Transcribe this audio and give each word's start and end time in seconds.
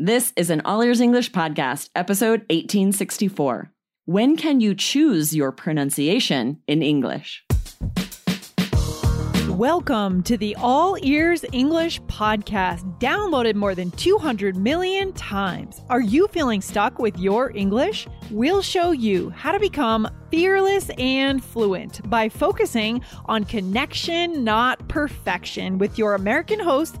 This 0.00 0.32
is 0.36 0.48
an 0.48 0.60
All 0.64 0.80
Ears 0.82 1.00
English 1.00 1.32
podcast, 1.32 1.90
episode 1.96 2.42
1864. 2.50 3.72
When 4.04 4.36
can 4.36 4.60
you 4.60 4.76
choose 4.76 5.34
your 5.34 5.50
pronunciation 5.50 6.62
in 6.68 6.84
English? 6.84 7.44
Welcome 9.48 10.22
to 10.22 10.36
the 10.36 10.54
All 10.54 10.96
Ears 11.02 11.44
English 11.52 12.00
podcast, 12.02 13.00
downloaded 13.00 13.56
more 13.56 13.74
than 13.74 13.90
200 13.90 14.56
million 14.56 15.12
times. 15.14 15.82
Are 15.90 16.00
you 16.00 16.28
feeling 16.28 16.60
stuck 16.60 17.00
with 17.00 17.18
your 17.18 17.50
English? 17.56 18.06
We'll 18.30 18.62
show 18.62 18.92
you 18.92 19.30
how 19.30 19.50
to 19.50 19.58
become 19.58 20.08
fearless 20.30 20.92
and 20.96 21.42
fluent 21.42 22.08
by 22.08 22.28
focusing 22.28 23.02
on 23.24 23.42
connection, 23.42 24.44
not 24.44 24.86
perfection, 24.88 25.78
with 25.78 25.98
your 25.98 26.14
American 26.14 26.60
host, 26.60 27.00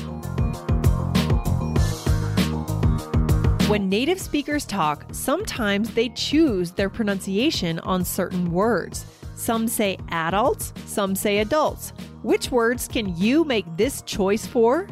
When 3.71 3.87
native 3.87 4.19
speakers 4.19 4.65
talk, 4.65 5.05
sometimes 5.13 5.93
they 5.93 6.09
choose 6.09 6.71
their 6.71 6.89
pronunciation 6.89 7.79
on 7.79 8.03
certain 8.03 8.51
words. 8.51 9.05
Some 9.37 9.69
say 9.69 9.97
adults, 10.09 10.73
some 10.85 11.15
say 11.15 11.37
adults. 11.37 11.93
Which 12.21 12.51
words 12.51 12.89
can 12.89 13.15
you 13.15 13.45
make 13.45 13.63
this 13.77 14.01
choice 14.01 14.45
for? 14.45 14.89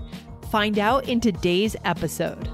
Find 0.49 0.79
out 0.79 1.09
in 1.09 1.19
today's 1.19 1.75
episode. 1.83 2.47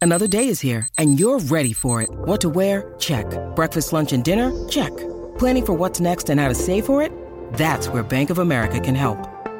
Another 0.00 0.26
day 0.26 0.48
is 0.48 0.58
here, 0.58 0.88
and 0.98 1.20
you're 1.20 1.38
ready 1.38 1.72
for 1.72 2.02
it. 2.02 2.10
What 2.10 2.40
to 2.40 2.48
wear? 2.48 2.92
Check. 2.98 3.26
Breakfast, 3.54 3.92
lunch, 3.92 4.12
and 4.12 4.24
dinner? 4.24 4.50
Check. 4.68 4.90
Planning 5.38 5.64
for 5.64 5.74
what's 5.74 6.00
next 6.00 6.28
and 6.28 6.40
how 6.40 6.48
to 6.48 6.56
save 6.56 6.86
for 6.86 7.02
it? 7.02 7.12
That's 7.52 7.88
where 7.88 8.02
Bank 8.02 8.30
of 8.30 8.40
America 8.40 8.80
can 8.80 8.96
help. 8.96 9.16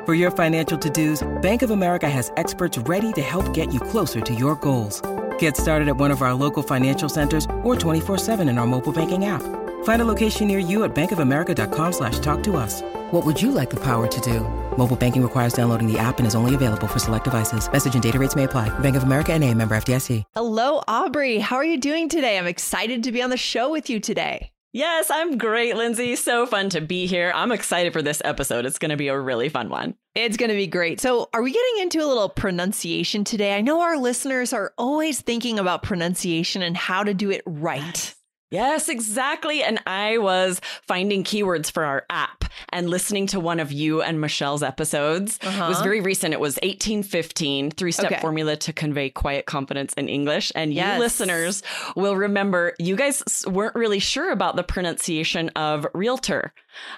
For 0.07 0.15
your 0.15 0.31
financial 0.31 0.79
to 0.79 0.89
dos, 0.89 1.27
Bank 1.43 1.63
of 1.63 1.71
America 1.71 2.09
has 2.09 2.31
experts 2.37 2.79
ready 2.79 3.13
to 3.15 3.21
help 3.21 3.53
get 3.53 3.75
you 3.75 3.81
closer 3.81 4.21
to 4.21 4.35
your 4.35 4.55
goals. 4.55 5.03
Get 5.41 5.57
started 5.57 5.89
at 5.89 5.97
one 5.97 6.13
of 6.13 6.23
our 6.23 6.33
local 6.33 6.63
financial 6.63 7.09
centers 7.09 7.45
or 7.65 7.75
24-7 7.75 8.49
in 8.49 8.57
our 8.57 8.69
mobile 8.69 8.93
banking 8.93 9.25
app. 9.25 9.43
Find 9.83 10.03
a 10.03 10.05
location 10.05 10.47
near 10.47 10.61
you 10.61 10.85
at 10.85 10.95
bankofamerica.com 10.95 11.93
slash 11.93 12.21
talk 12.21 12.45
to 12.45 12.57
us. 12.57 12.83
What 13.11 13.27
would 13.27 13.43
you 13.43 13.51
like 13.51 13.69
the 13.69 13.81
power 13.81 14.07
to 14.07 14.21
do? 14.21 14.43
Mobile 14.79 14.95
banking 14.95 15.25
requires 15.25 15.55
downloading 15.55 15.93
the 15.93 15.99
app 15.99 16.19
and 16.19 16.27
is 16.27 16.37
only 16.37 16.55
available 16.55 16.87
for 16.87 17.01
select 17.01 17.25
devices. 17.25 17.71
Message 17.73 17.95
and 17.95 18.03
data 18.03 18.21
rates 18.21 18.37
may 18.37 18.45
apply. 18.45 18.69
Bank 18.79 18.95
of 18.95 19.03
America 19.03 19.33
and 19.33 19.43
a 19.43 19.53
member 19.55 19.77
FDIC. 19.77 20.23
Hello, 20.35 20.85
Aubrey. 20.87 21.41
How 21.41 21.57
are 21.57 21.65
you 21.65 21.79
doing 21.79 22.09
today? 22.09 22.39
I'm 22.39 22.47
excited 22.47 23.03
to 23.03 23.11
be 23.11 23.23
on 23.23 23.31
the 23.31 23.37
show 23.37 23.73
with 23.73 23.91
you 23.91 23.99
today. 23.99 24.51
Yes, 24.77 25.11
I'm 25.11 25.39
great, 25.39 25.75
Lindsay. 25.75 26.17
So 26.17 26.45
fun 26.45 26.69
to 26.69 26.83
be 26.83 27.07
here. 27.07 27.33
I'm 27.35 27.51
excited 27.51 27.95
for 27.95 28.03
this 28.03 28.21
episode. 28.27 28.67
It's 28.67 28.77
going 28.79 28.91
to 28.91 28.97
be 28.99 29.09
a 29.09 29.19
really 29.19 29.49
fun 29.49 29.71
one. 29.71 29.95
It's 30.15 30.37
going 30.37 30.51
to 30.51 30.55
be 30.55 30.67
great. 30.67 31.01
So, 31.01 31.31
are 31.33 31.41
we 31.41 31.51
getting 31.51 31.81
into 31.81 32.05
a 32.05 32.05
little 32.05 32.29
pronunciation 32.29 33.25
today? 33.25 33.57
I 33.57 33.63
know 33.63 33.81
our 33.81 33.97
listeners 33.97 34.53
are 34.53 34.75
always 34.77 35.23
thinking 35.23 35.59
about 35.59 35.83
pronunciation 35.83 36.61
and 36.61 36.77
how 36.77 37.05
to 37.05 37.15
do 37.15 37.31
it 37.31 37.41
right. 37.47 38.15
Yes, 38.51 38.89
exactly. 38.89 39.63
And 39.63 39.81
I 39.87 40.19
was 40.19 40.61
finding 40.83 41.25
keywords 41.25 41.71
for 41.71 41.85
our 41.85 42.07
app 42.11 42.45
and 42.71 42.89
listening 42.89 43.27
to 43.29 43.41
one 43.41 43.59
of 43.59 43.73
you 43.73 44.03
and 44.03 44.21
Michelle's 44.21 44.63
episodes. 44.63 45.39
Uh-huh. 45.43 45.65
It 45.65 45.69
was 45.69 45.81
very 45.81 46.01
recent. 46.01 46.33
It 46.33 46.41
was 46.41 46.55
1815, 46.57 47.73
three 47.73 47.93
step 47.93 48.13
okay. 48.13 48.21
formula 48.21 48.57
to 48.57 48.73
convey 48.73 49.11
quiet 49.11 49.47
confidence 49.47 49.95
in 49.95 50.09
English. 50.09 50.53
And 50.55 50.73
yes. 50.73 50.95
you 50.95 51.01
listeners 51.01 51.63
will 51.97 52.17
remember 52.17 52.75
you 52.79 52.95
guys 52.95 53.45
weren't 53.49 53.75
really 53.75 53.99
sure 53.99 54.31
about 54.31 54.55
the 54.57 54.63
pronunciation 54.63 55.49
of 55.51 55.87
realtor. 55.93 56.53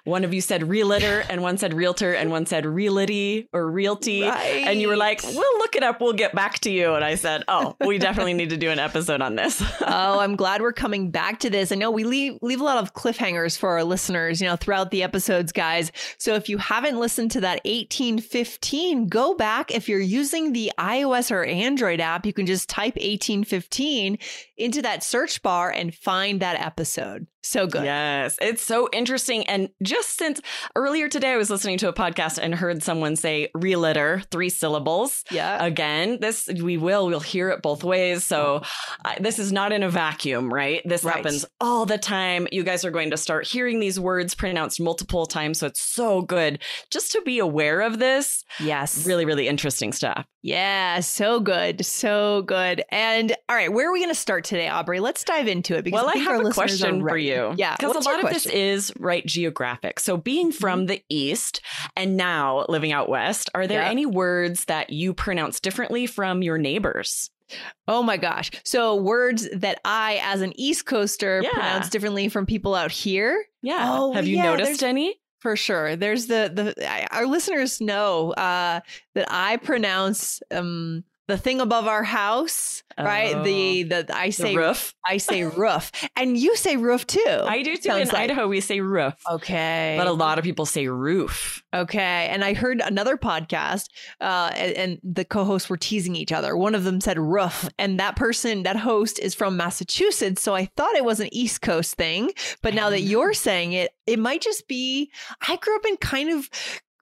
One 0.04 0.24
of 0.24 0.32
you 0.32 0.40
said 0.40 0.68
realtor 0.68 1.24
and 1.28 1.42
one 1.42 1.58
said 1.58 1.74
realtor 1.74 2.12
and 2.12 2.30
one 2.30 2.46
said 2.46 2.66
realty 2.66 3.48
or 3.52 3.70
realty. 3.70 4.22
Right. 4.22 4.64
And 4.66 4.80
you 4.80 4.88
were 4.88 4.96
like, 4.96 5.22
we'll 5.22 5.58
look 5.58 5.76
it 5.76 5.82
up. 5.82 6.00
We'll 6.00 6.12
get 6.12 6.34
back 6.34 6.58
to 6.60 6.70
you. 6.70 6.94
And 6.94 7.04
I 7.04 7.14
said, 7.14 7.44
oh, 7.48 7.76
we 7.84 7.98
definitely 7.98 8.34
need 8.34 8.50
to 8.50 8.56
do 8.56 8.70
an 8.70 8.78
episode 8.78 9.20
on 9.20 9.36
this. 9.36 9.62
oh, 9.80 10.20
I'm 10.20 10.36
glad 10.36 10.62
we're 10.62 10.72
coming 10.72 11.10
back 11.10 11.40
to 11.40 11.50
this. 11.50 11.72
I 11.72 11.76
know 11.76 11.90
we 11.90 12.04
leave, 12.04 12.38
leave 12.42 12.60
a 12.60 12.64
lot 12.64 12.78
of 12.78 12.94
cliffhangers 12.94 13.58
for 13.58 13.70
our 13.70 13.84
listeners, 13.84 14.40
you 14.40 14.46
know, 14.46 14.56
throughout 14.56 14.90
the 14.90 15.02
episodes, 15.02 15.52
guys. 15.52 15.92
So 16.18 16.34
if 16.34 16.48
you 16.48 16.58
haven't 16.58 16.98
listened 16.98 17.30
to 17.32 17.40
that 17.42 17.64
1815, 17.64 19.08
go 19.08 19.34
back. 19.34 19.70
If 19.72 19.88
you're 19.88 20.00
using 20.00 20.52
the 20.52 20.72
iOS 20.78 21.30
or 21.30 21.44
Android 21.44 22.00
app, 22.00 22.26
you 22.26 22.32
can 22.32 22.46
just 22.46 22.68
type 22.68 22.94
1815 22.94 24.18
into 24.56 24.82
that 24.82 25.02
search 25.02 25.42
bar 25.42 25.70
and 25.70 25.94
find 25.94 26.40
that 26.40 26.60
episode. 26.60 27.26
So 27.48 27.66
good. 27.66 27.84
Yes, 27.84 28.36
it's 28.42 28.60
so 28.60 28.90
interesting. 28.92 29.46
And 29.46 29.70
just 29.82 30.18
since 30.18 30.38
earlier 30.76 31.08
today, 31.08 31.32
I 31.32 31.38
was 31.38 31.48
listening 31.48 31.78
to 31.78 31.88
a 31.88 31.94
podcast 31.94 32.38
and 32.38 32.54
heard 32.54 32.82
someone 32.82 33.16
say 33.16 33.48
realtor, 33.54 34.22
three 34.30 34.50
syllables. 34.50 35.24
Yeah. 35.30 35.64
Again, 35.64 36.18
this 36.20 36.46
we 36.62 36.76
will, 36.76 37.06
we'll 37.06 37.20
hear 37.20 37.48
it 37.48 37.62
both 37.62 37.82
ways. 37.82 38.22
So 38.22 38.60
uh, 39.02 39.14
this 39.18 39.38
is 39.38 39.50
not 39.50 39.72
in 39.72 39.82
a 39.82 39.88
vacuum, 39.88 40.52
right? 40.52 40.82
This 40.84 41.04
right. 41.04 41.16
happens 41.16 41.46
all 41.58 41.86
the 41.86 41.96
time. 41.96 42.46
You 42.52 42.64
guys 42.64 42.84
are 42.84 42.90
going 42.90 43.12
to 43.12 43.16
start 43.16 43.46
hearing 43.46 43.80
these 43.80 43.98
words 43.98 44.34
pronounced 44.34 44.78
multiple 44.78 45.24
times. 45.24 45.60
So 45.60 45.68
it's 45.68 45.80
so 45.80 46.20
good 46.20 46.58
just 46.90 47.12
to 47.12 47.22
be 47.22 47.38
aware 47.38 47.80
of 47.80 47.98
this. 47.98 48.44
Yes. 48.60 49.06
Really, 49.06 49.24
really 49.24 49.48
interesting 49.48 49.94
stuff. 49.94 50.26
Yeah, 50.42 51.00
so 51.00 51.40
good. 51.40 51.84
So 51.84 52.42
good. 52.42 52.82
And 52.90 53.34
all 53.48 53.56
right, 53.56 53.72
where 53.72 53.88
are 53.88 53.92
we 53.92 53.98
going 54.00 54.10
to 54.10 54.14
start 54.14 54.44
today, 54.44 54.68
Aubrey? 54.68 55.00
Let's 55.00 55.24
dive 55.24 55.48
into 55.48 55.76
it 55.76 55.84
because 55.84 56.02
well, 56.02 56.10
I, 56.10 56.18
I 56.18 56.22
have 56.22 56.46
a 56.46 56.50
question 56.50 57.00
for 57.00 57.16
you. 57.16 57.37
Yeah. 57.56 57.76
Because 57.76 58.06
a 58.06 58.08
lot 58.08 58.22
of 58.22 58.30
this 58.30 58.46
is 58.46 58.92
right 58.98 59.24
geographic. 59.24 60.00
So 60.00 60.16
being 60.16 60.52
from 60.52 60.80
mm-hmm. 60.80 60.86
the 60.86 61.04
East 61.08 61.60
and 61.96 62.16
now 62.16 62.64
living 62.68 62.92
out 62.92 63.08
West, 63.08 63.50
are 63.54 63.66
there 63.66 63.82
any 63.82 64.06
words 64.06 64.66
that 64.66 64.90
you 64.90 65.14
pronounce 65.14 65.60
differently 65.60 66.06
from 66.06 66.42
your 66.42 66.58
neighbors? 66.58 67.30
Oh 67.86 68.02
my 68.02 68.16
gosh. 68.16 68.50
So 68.64 68.96
words 68.96 69.48
that 69.52 69.80
I 69.84 70.20
as 70.22 70.42
an 70.42 70.52
East 70.56 70.86
Coaster 70.86 71.40
yeah. 71.42 71.50
pronounce 71.50 71.88
differently 71.88 72.28
from 72.28 72.46
people 72.46 72.74
out 72.74 72.92
here. 72.92 73.44
Yeah. 73.62 73.96
Oh, 73.98 74.12
have 74.12 74.26
you 74.26 74.36
yeah, 74.36 74.44
noticed 74.44 74.82
any? 74.82 75.20
For 75.40 75.56
sure. 75.56 75.96
There's 75.96 76.26
the 76.26 76.50
the 76.52 77.06
our 77.12 77.26
listeners 77.26 77.80
know 77.80 78.32
uh, 78.32 78.80
that 79.14 79.28
I 79.30 79.56
pronounce 79.58 80.42
um, 80.50 81.04
the 81.28 81.36
thing 81.36 81.60
above 81.60 81.86
our 81.86 82.02
house, 82.02 82.82
right? 82.98 83.36
Oh, 83.36 83.44
the 83.44 83.82
the 83.84 84.06
I 84.16 84.30
say 84.30 84.54
the 84.54 84.60
roof. 84.60 84.94
I 85.06 85.18
say 85.18 85.44
roof, 85.44 85.92
and 86.16 86.36
you 86.38 86.56
say 86.56 86.76
roof 86.76 87.06
too. 87.06 87.22
I 87.26 87.62
do 87.62 87.76
too. 87.76 87.90
In 87.90 88.08
like. 88.08 88.14
Idaho, 88.14 88.48
we 88.48 88.60
say 88.62 88.80
roof. 88.80 89.14
Okay, 89.30 89.94
but 89.98 90.06
a 90.06 90.12
lot 90.12 90.38
of 90.38 90.44
people 90.44 90.64
say 90.64 90.88
roof. 90.88 91.62
Okay, 91.74 92.28
and 92.30 92.42
I 92.42 92.54
heard 92.54 92.80
another 92.80 93.18
podcast, 93.18 93.88
uh, 94.22 94.50
and, 94.54 94.72
and 94.72 94.98
the 95.04 95.24
co-hosts 95.26 95.68
were 95.68 95.76
teasing 95.76 96.16
each 96.16 96.32
other. 96.32 96.56
One 96.56 96.74
of 96.74 96.84
them 96.84 97.00
said 97.00 97.18
roof, 97.18 97.68
and 97.78 98.00
that 98.00 98.16
person, 98.16 98.62
that 98.62 98.76
host, 98.76 99.18
is 99.18 99.34
from 99.34 99.56
Massachusetts, 99.56 100.42
so 100.42 100.54
I 100.54 100.64
thought 100.76 100.96
it 100.96 101.04
was 101.04 101.20
an 101.20 101.28
East 101.30 101.60
Coast 101.60 101.94
thing. 101.96 102.30
But 102.62 102.72
now 102.72 102.88
that 102.88 103.02
you're 103.02 103.34
saying 103.34 103.74
it, 103.74 103.90
it 104.06 104.18
might 104.18 104.40
just 104.40 104.66
be. 104.66 105.12
I 105.46 105.56
grew 105.56 105.76
up 105.76 105.84
in 105.84 105.98
kind 105.98 106.30
of 106.30 106.48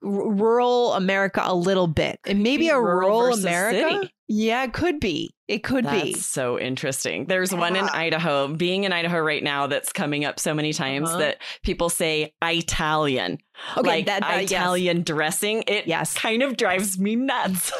rural 0.01 0.93
America 0.93 1.41
a 1.43 1.55
little 1.55 1.87
bit, 1.87 2.19
and 2.25 2.43
maybe 2.43 2.69
a 2.69 2.79
rural, 2.79 3.21
rural 3.21 3.33
America. 3.33 3.89
City. 3.89 4.13
Yeah, 4.27 4.63
it 4.63 4.73
could 4.73 4.99
be. 4.99 5.31
It 5.47 5.63
could 5.63 5.85
that's 5.85 6.03
be. 6.03 6.13
so 6.13 6.59
interesting. 6.59 7.25
There's 7.25 7.53
yeah. 7.53 7.59
one 7.59 7.77
in 7.77 7.85
Idaho, 7.85 8.49
being 8.49 8.83
in 8.83 8.91
Idaho 8.91 9.19
right 9.19 9.41
now, 9.41 9.67
that's 9.67 9.93
coming 9.93 10.25
up 10.25 10.39
so 10.39 10.53
many 10.53 10.73
times 10.73 11.09
uh-huh. 11.09 11.19
that 11.19 11.37
people 11.63 11.89
say 11.89 12.33
Italian. 12.43 13.37
Okay, 13.77 13.87
like 13.87 14.05
that, 14.05 14.21
that 14.21 14.43
Italian 14.43 14.97
yes. 14.97 15.05
dressing. 15.05 15.63
It 15.67 15.87
yes. 15.87 16.13
kind 16.13 16.43
of 16.43 16.57
drives 16.57 16.97
me 16.99 17.15
nuts. 17.15 17.71